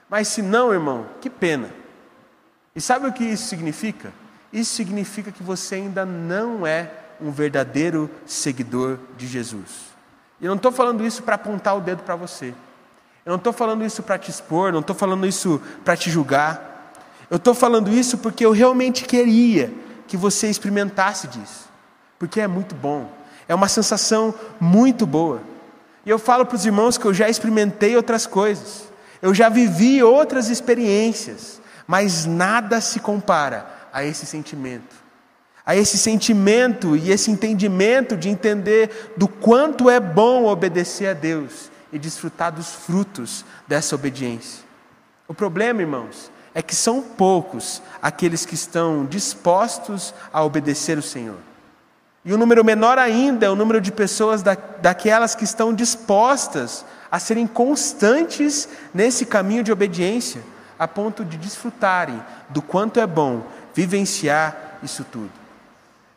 Mas 0.10 0.28
se 0.28 0.42
não, 0.42 0.74
irmão, 0.74 1.06
que 1.22 1.30
pena. 1.30 1.70
E 2.76 2.82
sabe 2.82 3.08
o 3.08 3.14
que 3.14 3.24
isso 3.24 3.48
significa? 3.48 4.12
Isso 4.52 4.74
significa 4.74 5.32
que 5.32 5.44
você 5.44 5.76
ainda 5.76 6.06
não 6.06 6.66
é 6.66 6.92
um 7.22 7.32
verdadeiro 7.32 8.10
seguidor 8.26 8.98
de 9.18 9.28
Jesus. 9.28 9.90
E 10.40 10.46
eu 10.46 10.50
não 10.50 10.56
estou 10.56 10.72
falando 10.72 11.06
isso 11.06 11.22
para 11.22 11.36
apontar 11.36 11.78
o 11.78 11.82
dedo 11.82 12.04
para 12.04 12.16
você. 12.16 12.54
Eu 13.26 13.32
não 13.32 13.36
estou 13.36 13.54
falando 13.54 13.84
isso 13.84 14.02
para 14.02 14.18
te 14.18 14.32
expor, 14.32 14.72
não 14.72 14.80
estou 14.80 14.96
falando 14.96 15.28
isso 15.28 15.62
para 15.84 15.96
te 15.96 16.10
julgar. 16.10 16.69
Eu 17.30 17.38
estou 17.38 17.54
falando 17.54 17.92
isso 17.92 18.18
porque 18.18 18.46
eu 18.46 18.52
realmente 18.52 19.06
queria 19.06 19.72
que 20.08 20.18
você 20.18 20.50
experimentasse 20.50 21.28
disso, 21.28 21.70
porque 22.18 22.42
é 22.42 22.48
muito 22.48 22.74
bom, 22.74 23.12
é 23.48 23.54
uma 23.54 23.68
sensação 23.68 24.34
muito 24.60 25.06
boa. 25.06 25.42
E 26.06 26.10
eu 26.10 26.18
falo 26.18 26.46
para 26.46 26.56
os 26.56 26.66
irmãos 26.66 26.98
que 26.98 27.06
eu 27.06 27.14
já 27.14 27.30
experimentei 27.30 27.96
outras 27.96 28.26
coisas, 28.26 28.86
eu 29.22 29.34
já 29.34 29.50
vivi 29.50 30.02
outras 30.02 30.50
experiências, 30.50 31.62
mas 31.86 32.26
nada 32.26 32.82
se 32.82 33.00
compara 33.00 33.68
a 33.94 34.04
esse 34.04 34.26
sentimento. 34.26 34.96
A 35.66 35.76
esse 35.76 36.00
sentimento 36.00 36.96
e 36.96 37.12
esse 37.12 37.30
entendimento 37.30 38.18
de 38.18 38.30
entender 38.30 39.14
do 39.16 39.28
quanto 39.28 39.88
é 39.88 40.00
bom 40.00 40.46
obedecer 40.46 41.08
a 41.08 41.14
Deus 41.14 41.70
e 41.94 42.00
desfrutar 42.00 42.52
dos 42.52 42.74
frutos 42.74 43.46
dessa 43.68 43.94
obediência. 43.94 44.64
O 45.28 45.34
problema, 45.34 45.82
irmãos, 45.82 46.32
é 46.54 46.62
que 46.62 46.76
são 46.76 47.02
poucos 47.02 47.82
aqueles 48.02 48.46
que 48.46 48.56
estão 48.56 49.06
dispostos 49.06 50.14
a 50.34 50.44
obedecer 50.44 50.98
o 50.98 51.02
Senhor. 51.02 51.38
E 52.26 52.32
o 52.32 52.36
um 52.36 52.40
número 52.40 52.64
menor 52.66 52.98
ainda 52.98 53.46
é 53.46 53.50
o 53.50 53.56
número 53.56 53.80
de 53.80 53.92
pessoas 53.92 54.44
da, 54.44 54.56
daquelas 54.82 55.36
que 55.36 55.44
estão 55.44 55.74
dispostas 55.74 56.86
a 57.12 57.20
serem 57.20 57.48
constantes 57.48 58.68
nesse 58.94 59.26
caminho 59.26 59.64
de 59.64 59.72
obediência, 59.72 60.42
a 60.78 60.88
ponto 60.88 61.24
de 61.26 61.38
desfrutarem 61.38 62.22
do 62.50 62.62
quanto 62.62 63.00
é 63.00 63.08
bom 63.08 63.44
vivenciar 63.74 64.80
isso 64.84 65.04
tudo. 65.04 65.32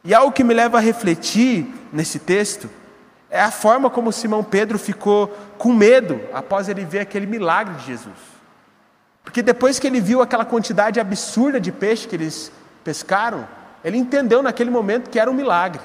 E 0.04 0.12
algo 0.12 0.32
que 0.32 0.44
me 0.44 0.52
leva 0.52 0.78
a 0.78 0.80
refletir 0.80 1.72
nesse 1.92 2.18
texto 2.18 2.68
é 3.30 3.40
a 3.40 3.50
forma 3.50 3.88
como 3.88 4.12
Simão 4.12 4.42
Pedro 4.44 4.78
ficou 4.78 5.28
com 5.56 5.72
medo 5.72 6.20
após 6.34 6.68
ele 6.68 6.84
ver 6.84 7.00
aquele 7.00 7.26
milagre 7.26 7.74
de 7.76 7.86
Jesus. 7.86 8.32
Porque 9.24 9.42
depois 9.42 9.78
que 9.78 9.86
ele 9.86 10.00
viu 10.00 10.20
aquela 10.20 10.44
quantidade 10.44 10.98
absurda 10.98 11.60
de 11.60 11.70
peixe 11.70 12.08
que 12.08 12.16
eles 12.16 12.52
pescaram, 12.82 13.46
ele 13.84 13.96
entendeu 13.96 14.42
naquele 14.42 14.70
momento 14.70 15.10
que 15.10 15.18
era 15.18 15.30
um 15.30 15.34
milagre. 15.34 15.80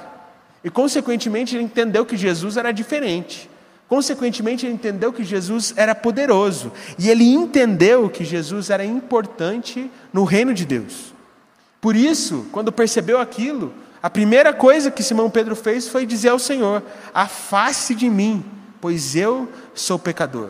E, 0.64 0.70
consequentemente, 0.70 1.56
ele 1.56 1.64
entendeu 1.64 2.06
que 2.06 2.18
Jesus 2.18 2.58
era 2.58 2.72
diferente. 2.72 3.50
Consequentemente, 3.88 4.66
ele 4.66 4.74
entendeu 4.74 5.14
que 5.14 5.24
Jesus 5.24 5.74
era 5.78 5.96
poderoso. 5.96 6.72
E 6.98 7.10
ele 7.10 7.24
entendeu 7.24 8.10
que 8.10 8.26
Jesus 8.26 8.70
era 8.70 8.84
importante 8.84 9.90
no 10.12 10.24
reino 10.24 10.54
de 10.54 10.66
Deus. 10.66 11.14
Por 11.80 11.96
isso, 11.96 12.48
quando 12.52 12.72
percebeu 12.72 13.20
aquilo, 13.20 13.74
a 14.02 14.10
primeira 14.10 14.52
coisa 14.52 14.92
que 14.92 15.04
Simão 15.04 15.30
Pedro 15.30 15.56
fez 15.56 15.88
foi 15.88 16.06
dizer 16.06 16.30
ao 16.30 16.40
Senhor: 16.40 16.84
Afaste 17.14 17.96
de 17.96 18.10
mim, 18.10 18.44
pois 18.82 19.16
eu 19.16 19.48
sou 19.74 19.98
pecador. 19.98 20.50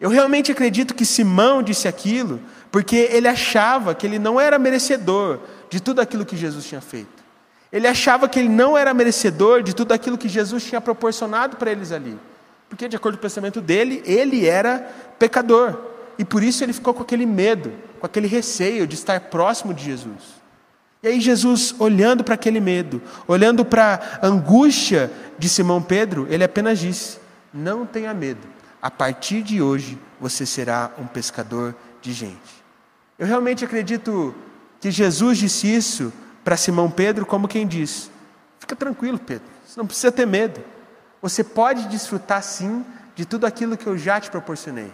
Eu 0.00 0.10
realmente 0.10 0.52
acredito 0.52 0.94
que 0.94 1.04
Simão 1.04 1.62
disse 1.62 1.86
aquilo 1.88 2.40
porque 2.70 3.08
ele 3.12 3.28
achava 3.28 3.94
que 3.94 4.06
ele 4.06 4.18
não 4.18 4.40
era 4.40 4.58
merecedor 4.58 5.38
de 5.70 5.80
tudo 5.80 6.00
aquilo 6.00 6.26
que 6.26 6.36
Jesus 6.36 6.64
tinha 6.64 6.80
feito. 6.80 7.24
Ele 7.72 7.86
achava 7.86 8.28
que 8.28 8.38
ele 8.38 8.48
não 8.48 8.76
era 8.76 8.94
merecedor 8.94 9.62
de 9.62 9.74
tudo 9.74 9.92
aquilo 9.92 10.18
que 10.18 10.28
Jesus 10.28 10.64
tinha 10.64 10.80
proporcionado 10.80 11.56
para 11.56 11.72
eles 11.72 11.90
ali. 11.90 12.18
Porque, 12.68 12.88
de 12.88 12.96
acordo 12.96 13.16
com 13.16 13.20
o 13.20 13.22
pensamento 13.22 13.60
dele, 13.60 14.02
ele 14.04 14.46
era 14.46 14.78
pecador. 15.18 15.76
E 16.18 16.24
por 16.24 16.42
isso 16.42 16.62
ele 16.62 16.72
ficou 16.72 16.94
com 16.94 17.02
aquele 17.02 17.26
medo, 17.26 17.72
com 17.98 18.06
aquele 18.06 18.26
receio 18.26 18.86
de 18.86 18.94
estar 18.94 19.18
próximo 19.20 19.74
de 19.74 19.84
Jesus. 19.84 20.42
E 21.02 21.08
aí, 21.08 21.20
Jesus, 21.20 21.74
olhando 21.78 22.24
para 22.24 22.34
aquele 22.34 22.60
medo, 22.60 23.02
olhando 23.26 23.64
para 23.64 24.18
a 24.22 24.26
angústia 24.26 25.10
de 25.38 25.48
Simão 25.48 25.82
Pedro, 25.82 26.26
ele 26.30 26.42
apenas 26.42 26.78
disse: 26.78 27.18
Não 27.52 27.84
tenha 27.84 28.14
medo, 28.14 28.46
a 28.84 28.90
partir 28.90 29.40
de 29.40 29.62
hoje 29.62 29.98
você 30.20 30.44
será 30.44 30.90
um 30.98 31.06
pescador 31.06 31.74
de 32.02 32.12
gente. 32.12 32.62
Eu 33.18 33.26
realmente 33.26 33.64
acredito 33.64 34.34
que 34.78 34.90
Jesus 34.90 35.38
disse 35.38 35.74
isso 35.74 36.12
para 36.44 36.54
Simão 36.54 36.90
Pedro, 36.90 37.24
como 37.24 37.48
quem 37.48 37.66
diz: 37.66 38.10
Fica 38.58 38.76
tranquilo, 38.76 39.18
Pedro, 39.18 39.46
você 39.66 39.80
não 39.80 39.86
precisa 39.86 40.12
ter 40.12 40.26
medo. 40.26 40.62
Você 41.22 41.42
pode 41.42 41.88
desfrutar 41.88 42.42
sim 42.42 42.84
de 43.16 43.24
tudo 43.24 43.46
aquilo 43.46 43.74
que 43.74 43.86
eu 43.86 43.96
já 43.96 44.20
te 44.20 44.30
proporcionei, 44.30 44.92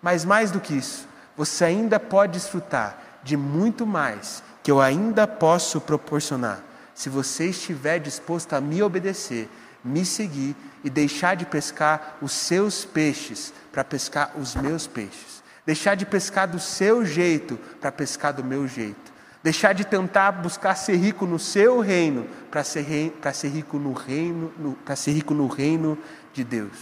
mas 0.00 0.24
mais 0.24 0.52
do 0.52 0.60
que 0.60 0.74
isso, 0.74 1.08
você 1.36 1.64
ainda 1.64 1.98
pode 1.98 2.34
desfrutar 2.34 2.96
de 3.24 3.36
muito 3.36 3.84
mais 3.84 4.40
que 4.62 4.70
eu 4.70 4.80
ainda 4.80 5.26
posso 5.26 5.80
proporcionar, 5.80 6.62
se 6.94 7.08
você 7.08 7.46
estiver 7.46 7.98
disposto 7.98 8.52
a 8.52 8.60
me 8.60 8.80
obedecer, 8.84 9.48
me 9.84 10.04
seguir 10.04 10.56
e 10.84 10.90
deixar 10.90 11.34
de 11.34 11.46
pescar 11.46 12.16
os 12.20 12.32
seus 12.32 12.84
peixes 12.84 13.52
para 13.70 13.84
pescar 13.84 14.32
os 14.36 14.54
meus 14.54 14.86
peixes. 14.86 15.42
Deixar 15.64 15.94
de 15.94 16.04
pescar 16.04 16.48
do 16.48 16.58
seu 16.58 17.04
jeito 17.04 17.58
para 17.80 17.92
pescar 17.92 18.32
do 18.32 18.42
meu 18.42 18.66
jeito. 18.66 19.12
Deixar 19.42 19.72
de 19.72 19.84
tentar 19.84 20.32
buscar 20.32 20.74
ser 20.76 20.96
rico 20.96 21.26
no 21.26 21.38
seu 21.38 21.80
reino 21.80 22.28
para 22.50 22.62
ser, 22.62 22.82
rei, 22.82 23.12
ser 23.32 23.48
rico 23.48 23.78
no 23.78 23.92
reino, 23.92 24.76
para 24.84 24.94
ser 24.94 25.12
rico 25.12 25.34
no 25.34 25.46
reino 25.46 25.98
de 26.32 26.44
Deus. 26.44 26.78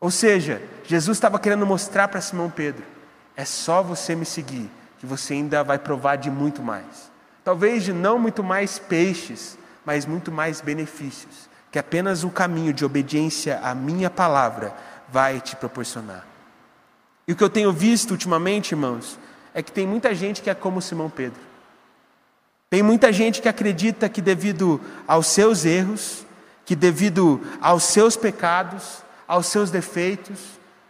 Ou 0.00 0.10
seja, 0.10 0.62
Jesus 0.84 1.16
estava 1.16 1.38
querendo 1.38 1.64
mostrar 1.64 2.08
para 2.08 2.20
Simão 2.20 2.50
Pedro: 2.50 2.84
é 3.34 3.44
só 3.44 3.82
você 3.82 4.14
me 4.14 4.26
seguir 4.26 4.70
que 4.98 5.06
você 5.06 5.34
ainda 5.34 5.64
vai 5.64 5.78
provar 5.78 6.16
de 6.16 6.30
muito 6.30 6.62
mais. 6.62 7.10
Talvez 7.42 7.84
de 7.84 7.92
não 7.92 8.18
muito 8.18 8.42
mais 8.42 8.78
peixes, 8.78 9.58
mas 9.84 10.04
muito 10.06 10.30
mais 10.32 10.60
benefícios 10.60 11.48
que 11.74 11.78
apenas 11.80 12.22
o 12.22 12.30
caminho 12.30 12.72
de 12.72 12.84
obediência 12.84 13.58
à 13.60 13.74
minha 13.74 14.08
palavra 14.08 14.72
vai 15.08 15.40
te 15.40 15.56
proporcionar. 15.56 16.24
E 17.26 17.32
o 17.32 17.36
que 17.36 17.42
eu 17.42 17.50
tenho 17.50 17.72
visto 17.72 18.12
ultimamente, 18.12 18.74
irmãos, 18.74 19.18
é 19.52 19.60
que 19.60 19.72
tem 19.72 19.84
muita 19.84 20.14
gente 20.14 20.40
que 20.40 20.48
é 20.48 20.54
como 20.54 20.80
Simão 20.80 21.10
Pedro. 21.10 21.40
Tem 22.70 22.80
muita 22.80 23.12
gente 23.12 23.42
que 23.42 23.48
acredita 23.48 24.08
que 24.08 24.22
devido 24.22 24.80
aos 25.04 25.26
seus 25.26 25.64
erros, 25.64 26.24
que 26.64 26.76
devido 26.76 27.40
aos 27.60 27.82
seus 27.82 28.16
pecados, 28.16 29.02
aos 29.26 29.46
seus 29.46 29.68
defeitos, 29.68 30.38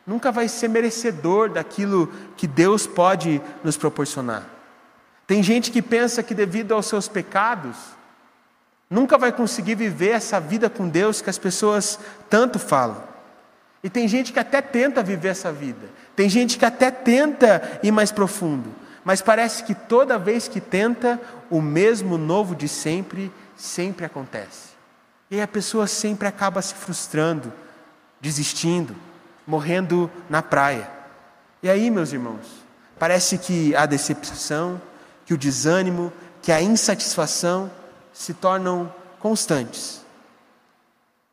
nunca 0.06 0.30
vai 0.30 0.48
ser 0.48 0.68
merecedor 0.68 1.48
daquilo 1.48 2.12
que 2.36 2.46
Deus 2.46 2.86
pode 2.86 3.40
nos 3.64 3.78
proporcionar. 3.78 4.44
Tem 5.26 5.42
gente 5.42 5.70
que 5.70 5.80
pensa 5.80 6.22
que 6.22 6.34
devido 6.34 6.74
aos 6.74 6.84
seus 6.84 7.08
pecados, 7.08 7.74
Nunca 8.88 9.18
vai 9.18 9.32
conseguir 9.32 9.74
viver 9.74 10.10
essa 10.10 10.38
vida 10.38 10.68
com 10.68 10.88
Deus 10.88 11.20
que 11.20 11.30
as 11.30 11.38
pessoas 11.38 11.98
tanto 12.28 12.58
falam. 12.58 13.02
E 13.82 13.90
tem 13.90 14.08
gente 14.08 14.32
que 14.32 14.38
até 14.38 14.62
tenta 14.62 15.02
viver 15.02 15.28
essa 15.28 15.52
vida. 15.52 15.86
Tem 16.16 16.28
gente 16.28 16.58
que 16.58 16.64
até 16.64 16.90
tenta 16.90 17.78
ir 17.82 17.90
mais 17.90 18.10
profundo. 18.10 18.74
Mas 19.04 19.20
parece 19.20 19.64
que 19.64 19.74
toda 19.74 20.18
vez 20.18 20.48
que 20.48 20.60
tenta, 20.60 21.20
o 21.50 21.60
mesmo 21.60 22.16
novo 22.16 22.54
de 22.54 22.66
sempre 22.66 23.30
sempre 23.56 24.06
acontece. 24.06 24.70
E 25.30 25.40
a 25.40 25.46
pessoa 25.46 25.86
sempre 25.86 26.26
acaba 26.26 26.62
se 26.62 26.74
frustrando, 26.74 27.52
desistindo, 28.20 28.96
morrendo 29.46 30.10
na 30.30 30.42
praia. 30.42 30.88
E 31.62 31.68
aí, 31.68 31.90
meus 31.90 32.12
irmãos, 32.12 32.64
parece 32.98 33.36
que 33.36 33.74
a 33.76 33.84
decepção, 33.84 34.80
que 35.26 35.34
o 35.34 35.38
desânimo, 35.38 36.12
que 36.40 36.52
a 36.52 36.62
insatisfação 36.62 37.70
se 38.14 38.32
tornam 38.32 38.90
constantes. 39.18 40.02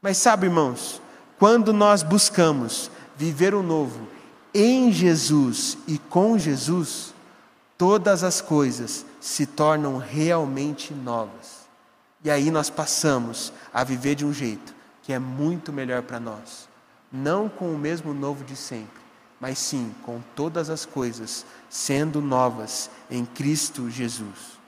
Mas 0.02 0.18
sabe, 0.18 0.48
irmãos, 0.48 1.02
quando 1.40 1.72
nós 1.72 2.04
buscamos 2.04 2.92
viver 3.16 3.54
o 3.54 3.62
novo 3.62 4.08
em 4.54 4.92
Jesus 4.92 5.78
e 5.88 5.98
com 5.98 6.38
Jesus, 6.38 7.14
todas 7.78 8.24
as 8.24 8.42
coisas 8.42 9.06
se 9.20 9.46
tornam 9.46 9.98
realmente 9.98 10.94
novas. 10.94 11.62
E 12.24 12.30
aí 12.30 12.52
nós 12.52 12.70
passamos 12.70 13.54
a 13.74 13.84
viver 13.84 14.16
de 14.16 14.26
um 14.26 14.34
jeito 14.34 14.76
que 15.04 15.14
é 15.14 15.20
muito 15.20 15.72
melhor 15.72 16.02
para 16.02 16.20
nós. 16.20 16.68
Não 17.12 17.48
com 17.48 17.74
o 17.74 17.78
mesmo 17.78 18.14
novo 18.14 18.44
de 18.44 18.56
sempre, 18.56 19.02
mas 19.40 19.58
sim 19.58 19.94
com 20.04 20.22
todas 20.36 20.70
as 20.70 20.86
coisas 20.86 21.46
sendo 21.70 22.22
novas 22.22 22.90
em 23.10 23.26
Cristo 23.26 23.90
Jesus. 23.90 24.60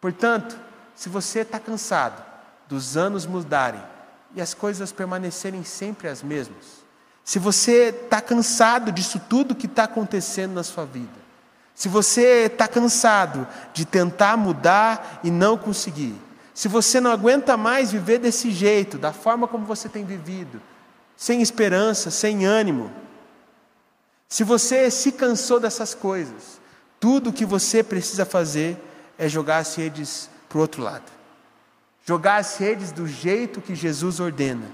Portanto, 0.00 0.58
se 1.00 1.08
você 1.08 1.38
está 1.38 1.58
cansado 1.58 2.22
dos 2.68 2.94
anos 2.94 3.24
mudarem 3.24 3.82
e 4.34 4.40
as 4.42 4.52
coisas 4.52 4.92
permanecerem 4.92 5.64
sempre 5.64 6.08
as 6.08 6.22
mesmas, 6.22 6.84
se 7.24 7.38
você 7.38 7.88
está 7.88 8.20
cansado 8.20 8.92
disso 8.92 9.18
tudo 9.18 9.54
que 9.54 9.64
está 9.64 9.84
acontecendo 9.84 10.52
na 10.52 10.62
sua 10.62 10.84
vida, 10.84 11.08
se 11.74 11.88
você 11.88 12.48
está 12.52 12.68
cansado 12.68 13.48
de 13.72 13.86
tentar 13.86 14.36
mudar 14.36 15.20
e 15.24 15.30
não 15.30 15.56
conseguir, 15.56 16.14
se 16.52 16.68
você 16.68 17.00
não 17.00 17.10
aguenta 17.10 17.56
mais 17.56 17.90
viver 17.90 18.18
desse 18.18 18.50
jeito, 18.50 18.98
da 18.98 19.10
forma 19.10 19.48
como 19.48 19.64
você 19.64 19.88
tem 19.88 20.04
vivido, 20.04 20.60
sem 21.16 21.40
esperança, 21.40 22.10
sem 22.10 22.44
ânimo, 22.44 22.92
se 24.28 24.44
você 24.44 24.90
se 24.90 25.12
cansou 25.12 25.58
dessas 25.58 25.94
coisas, 25.94 26.60
tudo 27.00 27.30
o 27.30 27.32
que 27.32 27.46
você 27.46 27.82
precisa 27.82 28.26
fazer 28.26 28.76
é 29.16 29.30
jogar 29.30 29.60
as 29.60 29.74
redes 29.74 30.28
para 30.50 30.58
o 30.58 30.60
outro 30.60 30.82
lado. 30.82 31.10
Jogar 32.04 32.36
as 32.36 32.56
redes 32.56 32.90
do 32.90 33.06
jeito 33.06 33.60
que 33.60 33.74
Jesus 33.74 34.18
ordena. 34.18 34.66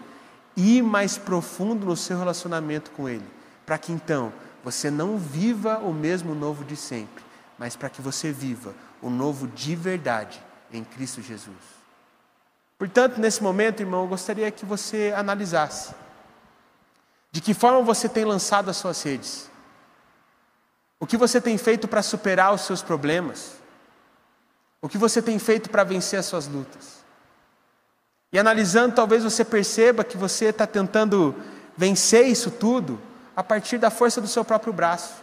Ir 0.57 0.83
mais 0.83 1.19
profundo 1.19 1.85
no 1.85 1.97
seu 1.97 2.19
relacionamento 2.19 2.91
com 2.93 3.07
Ele. 3.07 3.27
Para 3.67 3.77
que 3.77 3.93
então 3.93 4.33
você 4.65 4.91
não 4.91 5.19
viva 5.19 5.79
o 5.79 5.93
mesmo 5.93 6.35
novo 6.35 6.65
de 6.65 6.77
sempre, 6.77 7.23
mas 7.59 7.77
para 7.77 7.91
que 7.91 8.01
você 8.01 8.33
viva 8.33 8.75
o 9.03 9.11
novo 9.11 9.47
de 9.47 9.77
verdade 9.77 10.43
em 10.73 10.83
Cristo 10.83 11.21
Jesus. 11.21 11.55
Portanto, 12.79 13.21
nesse 13.21 13.43
momento, 13.43 13.81
irmão, 13.81 14.03
eu 14.03 14.09
gostaria 14.09 14.51
que 14.51 14.65
você 14.65 15.13
analisasse 15.15 15.95
de 17.31 17.41
que 17.43 17.53
forma 17.53 17.83
você 17.83 18.09
tem 18.09 18.25
lançado 18.25 18.71
as 18.71 18.79
suas 18.79 19.03
redes, 19.03 19.51
o 20.99 21.07
que 21.07 21.19
você 21.19 21.39
tem 21.39 21.59
feito 21.59 21.87
para 21.87 22.03
superar 22.03 22.55
os 22.55 22.63
seus 22.63 22.81
problemas, 22.81 23.56
o 24.87 24.89
que 24.89 24.97
você 24.97 25.21
tem 25.21 25.37
feito 25.37 25.69
para 25.69 25.83
vencer 25.83 26.17
as 26.17 26.27
suas 26.27 26.47
lutas. 26.47 27.05
E 28.33 28.39
analisando, 28.39 28.95
talvez 28.95 29.25
você 29.25 29.45
perceba 29.45 30.05
que 30.05 30.17
você 30.17 30.47
está 30.47 30.65
tentando 30.65 31.35
vencer 31.77 32.29
isso 32.29 32.53
tudo 32.53 33.01
a 33.35 33.43
partir 33.43 33.79
da 33.79 33.91
força 33.91 34.21
do 34.21 34.29
seu 34.29 34.45
próprio 34.45 34.73
braço. 34.73 35.15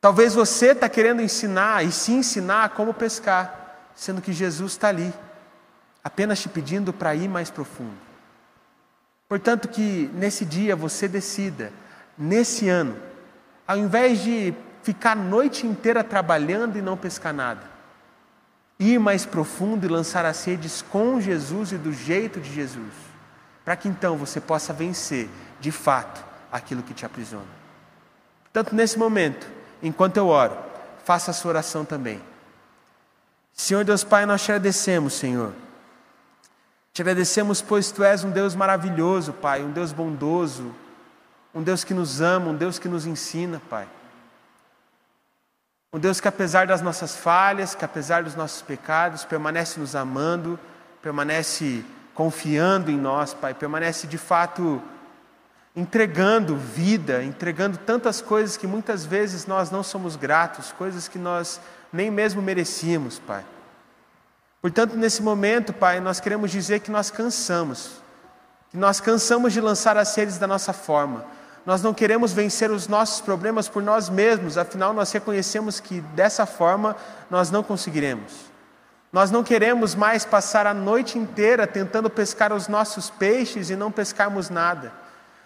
Talvez 0.00 0.32
você 0.32 0.66
está 0.66 0.88
querendo 0.88 1.22
ensinar 1.22 1.84
e 1.84 1.90
se 1.90 2.12
ensinar 2.12 2.68
como 2.70 2.94
pescar, 2.94 3.90
sendo 3.96 4.22
que 4.22 4.32
Jesus 4.32 4.72
está 4.72 4.88
ali, 4.88 5.12
apenas 6.04 6.38
te 6.40 6.48
pedindo 6.48 6.92
para 6.92 7.16
ir 7.16 7.26
mais 7.26 7.50
profundo. 7.50 7.98
Portanto, 9.28 9.66
que 9.66 10.08
nesse 10.14 10.44
dia 10.44 10.76
você 10.76 11.08
decida, 11.08 11.72
nesse 12.16 12.68
ano, 12.68 12.96
ao 13.66 13.76
invés 13.76 14.20
de 14.20 14.54
ficar 14.84 15.12
a 15.12 15.16
noite 15.16 15.66
inteira 15.66 16.04
trabalhando 16.04 16.78
e 16.78 16.82
não 16.82 16.96
pescar 16.96 17.34
nada, 17.34 17.73
ir 18.78 18.98
mais 18.98 19.24
profundo 19.24 19.84
e 19.84 19.88
lançar 19.88 20.24
as 20.24 20.44
redes 20.44 20.82
com 20.82 21.20
Jesus 21.20 21.72
e 21.72 21.78
do 21.78 21.92
jeito 21.92 22.40
de 22.40 22.52
Jesus, 22.52 22.92
para 23.64 23.76
que 23.76 23.88
então 23.88 24.16
você 24.16 24.40
possa 24.40 24.72
vencer, 24.72 25.28
de 25.60 25.70
fato, 25.70 26.24
aquilo 26.50 26.82
que 26.82 26.94
te 26.94 27.06
aprisiona. 27.06 27.46
Portanto, 28.44 28.74
nesse 28.74 28.98
momento, 28.98 29.46
enquanto 29.82 30.16
eu 30.16 30.28
oro, 30.28 30.56
faça 31.04 31.30
a 31.30 31.34
sua 31.34 31.50
oração 31.50 31.84
também. 31.84 32.20
Senhor 33.52 33.84
Deus 33.84 34.02
Pai, 34.02 34.26
nós 34.26 34.42
te 34.42 34.50
agradecemos, 34.50 35.14
Senhor. 35.14 35.52
Te 36.92 37.02
agradecemos, 37.02 37.60
pois 37.60 37.90
tu 37.90 38.04
és 38.04 38.22
um 38.22 38.30
Deus 38.30 38.54
maravilhoso, 38.54 39.32
Pai, 39.32 39.62
um 39.62 39.70
Deus 39.70 39.92
bondoso, 39.92 40.72
um 41.54 41.62
Deus 41.62 41.82
que 41.84 41.94
nos 41.94 42.20
ama, 42.20 42.50
um 42.50 42.54
Deus 42.54 42.78
que 42.78 42.88
nos 42.88 43.06
ensina, 43.06 43.60
Pai. 43.68 43.88
Um 45.94 45.98
Deus 46.00 46.20
que, 46.20 46.26
apesar 46.26 46.66
das 46.66 46.82
nossas 46.82 47.14
falhas, 47.14 47.76
que 47.76 47.84
apesar 47.84 48.24
dos 48.24 48.34
nossos 48.34 48.60
pecados, 48.60 49.24
permanece 49.24 49.78
nos 49.78 49.94
amando, 49.94 50.58
permanece 51.00 51.84
confiando 52.12 52.90
em 52.90 52.96
nós, 52.98 53.32
Pai, 53.32 53.54
permanece 53.54 54.08
de 54.08 54.18
fato 54.18 54.82
entregando 55.76 56.56
vida, 56.56 57.22
entregando 57.22 57.78
tantas 57.78 58.20
coisas 58.20 58.56
que 58.56 58.66
muitas 58.66 59.04
vezes 59.04 59.46
nós 59.46 59.70
não 59.70 59.84
somos 59.84 60.16
gratos, 60.16 60.72
coisas 60.72 61.06
que 61.06 61.16
nós 61.16 61.60
nem 61.92 62.10
mesmo 62.10 62.42
merecíamos, 62.42 63.20
Pai. 63.20 63.44
Portanto, 64.60 64.96
nesse 64.96 65.22
momento, 65.22 65.72
Pai, 65.72 66.00
nós 66.00 66.18
queremos 66.18 66.50
dizer 66.50 66.80
que 66.80 66.90
nós 66.90 67.08
cansamos, 67.08 68.02
que 68.68 68.76
nós 68.76 68.98
cansamos 68.98 69.52
de 69.52 69.60
lançar 69.60 69.96
as 69.96 70.12
redes 70.16 70.38
da 70.38 70.48
nossa 70.48 70.72
forma. 70.72 71.24
Nós 71.64 71.82
não 71.82 71.94
queremos 71.94 72.32
vencer 72.32 72.70
os 72.70 72.88
nossos 72.88 73.20
problemas 73.20 73.68
por 73.68 73.82
nós 73.82 74.10
mesmos, 74.10 74.58
afinal, 74.58 74.92
nós 74.92 75.10
reconhecemos 75.12 75.80
que 75.80 76.00
dessa 76.00 76.44
forma 76.44 76.94
nós 77.30 77.50
não 77.50 77.62
conseguiremos. 77.62 78.32
Nós 79.10 79.30
não 79.30 79.44
queremos 79.44 79.94
mais 79.94 80.24
passar 80.24 80.66
a 80.66 80.74
noite 80.74 81.18
inteira 81.18 81.66
tentando 81.66 82.10
pescar 82.10 82.52
os 82.52 82.68
nossos 82.68 83.10
peixes 83.10 83.70
e 83.70 83.76
não 83.76 83.90
pescarmos 83.90 84.50
nada. 84.50 84.92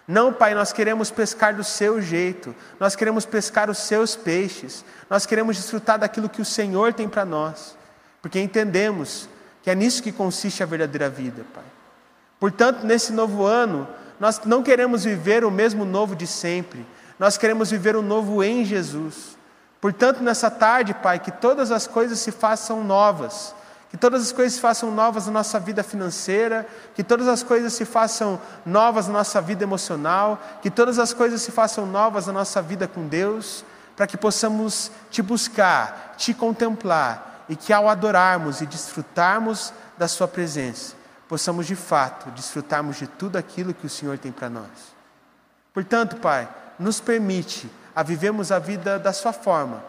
Não, 0.08 0.32
Pai, 0.32 0.54
nós 0.54 0.72
queremos 0.72 1.10
pescar 1.10 1.54
do 1.54 1.62
seu 1.62 2.00
jeito, 2.00 2.54
nós 2.80 2.96
queremos 2.96 3.26
pescar 3.26 3.68
os 3.68 3.76
seus 3.76 4.16
peixes, 4.16 4.82
nós 5.10 5.26
queremos 5.26 5.54
desfrutar 5.54 5.98
daquilo 5.98 6.30
que 6.30 6.40
o 6.40 6.46
Senhor 6.46 6.94
tem 6.94 7.06
para 7.06 7.26
nós, 7.26 7.76
porque 8.22 8.40
entendemos 8.40 9.28
que 9.62 9.70
é 9.70 9.74
nisso 9.74 10.02
que 10.02 10.10
consiste 10.10 10.62
a 10.62 10.66
verdadeira 10.66 11.10
vida, 11.10 11.44
Pai. 11.52 11.64
Portanto, 12.40 12.86
nesse 12.86 13.12
novo 13.12 13.44
ano, 13.44 13.86
nós 14.18 14.40
não 14.44 14.62
queremos 14.62 15.04
viver 15.04 15.44
o 15.44 15.50
mesmo 15.50 15.84
novo 15.84 16.16
de 16.16 16.26
sempre, 16.26 16.86
nós 17.18 17.36
queremos 17.36 17.70
viver 17.70 17.96
o 17.96 18.02
novo 18.02 18.42
em 18.42 18.64
Jesus. 18.64 19.36
Portanto, 19.80 20.22
nessa 20.22 20.50
tarde, 20.50 20.94
Pai, 20.94 21.18
que 21.18 21.30
todas 21.30 21.70
as 21.70 21.86
coisas 21.86 22.18
se 22.18 22.32
façam 22.32 22.82
novas, 22.82 23.54
que 23.90 23.96
todas 23.96 24.22
as 24.22 24.32
coisas 24.32 24.54
se 24.54 24.60
façam 24.60 24.90
novas 24.90 25.26
na 25.26 25.32
nossa 25.32 25.58
vida 25.58 25.82
financeira, 25.82 26.66
que 26.94 27.02
todas 27.02 27.26
as 27.26 27.42
coisas 27.42 27.72
se 27.72 27.84
façam 27.84 28.40
novas 28.66 29.06
na 29.06 29.14
nossa 29.14 29.40
vida 29.40 29.64
emocional, 29.64 30.40
que 30.60 30.70
todas 30.70 30.98
as 30.98 31.12
coisas 31.12 31.40
se 31.40 31.50
façam 31.50 31.86
novas 31.86 32.26
na 32.26 32.32
nossa 32.32 32.60
vida 32.60 32.86
com 32.86 33.06
Deus, 33.06 33.64
para 33.96 34.06
que 34.06 34.16
possamos 34.16 34.90
te 35.10 35.22
buscar, 35.22 36.14
te 36.16 36.34
contemplar 36.34 37.44
e 37.48 37.56
que 37.56 37.72
ao 37.72 37.88
adorarmos 37.88 38.60
e 38.60 38.66
desfrutarmos 38.66 39.72
da 39.96 40.06
Sua 40.06 40.28
presença, 40.28 40.94
possamos 41.28 41.66
de 41.66 41.76
fato 41.76 42.30
desfrutarmos 42.30 42.96
de 42.96 43.06
tudo 43.06 43.36
aquilo 43.36 43.74
que 43.74 43.86
o 43.86 43.90
Senhor 43.90 44.18
tem 44.18 44.32
para 44.32 44.48
nós. 44.48 44.96
Portanto, 45.72 46.16
Pai, 46.16 46.48
nos 46.78 47.00
permite 47.00 47.70
a 47.94 48.02
vivemos 48.02 48.50
a 48.50 48.58
vida 48.58 48.98
da 48.98 49.12
Sua 49.12 49.32
forma 49.32 49.84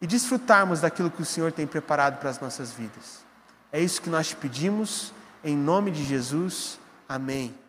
e 0.00 0.06
desfrutarmos 0.06 0.80
daquilo 0.80 1.10
que 1.10 1.22
o 1.22 1.26
Senhor 1.26 1.50
tem 1.50 1.66
preparado 1.66 2.18
para 2.18 2.30
as 2.30 2.40
nossas 2.40 2.72
vidas. 2.72 3.24
É 3.72 3.80
isso 3.80 4.00
que 4.00 4.10
nós 4.10 4.28
te 4.28 4.36
pedimos, 4.36 5.12
em 5.42 5.56
nome 5.56 5.90
de 5.90 6.04
Jesus. 6.04 6.78
Amém. 7.08 7.63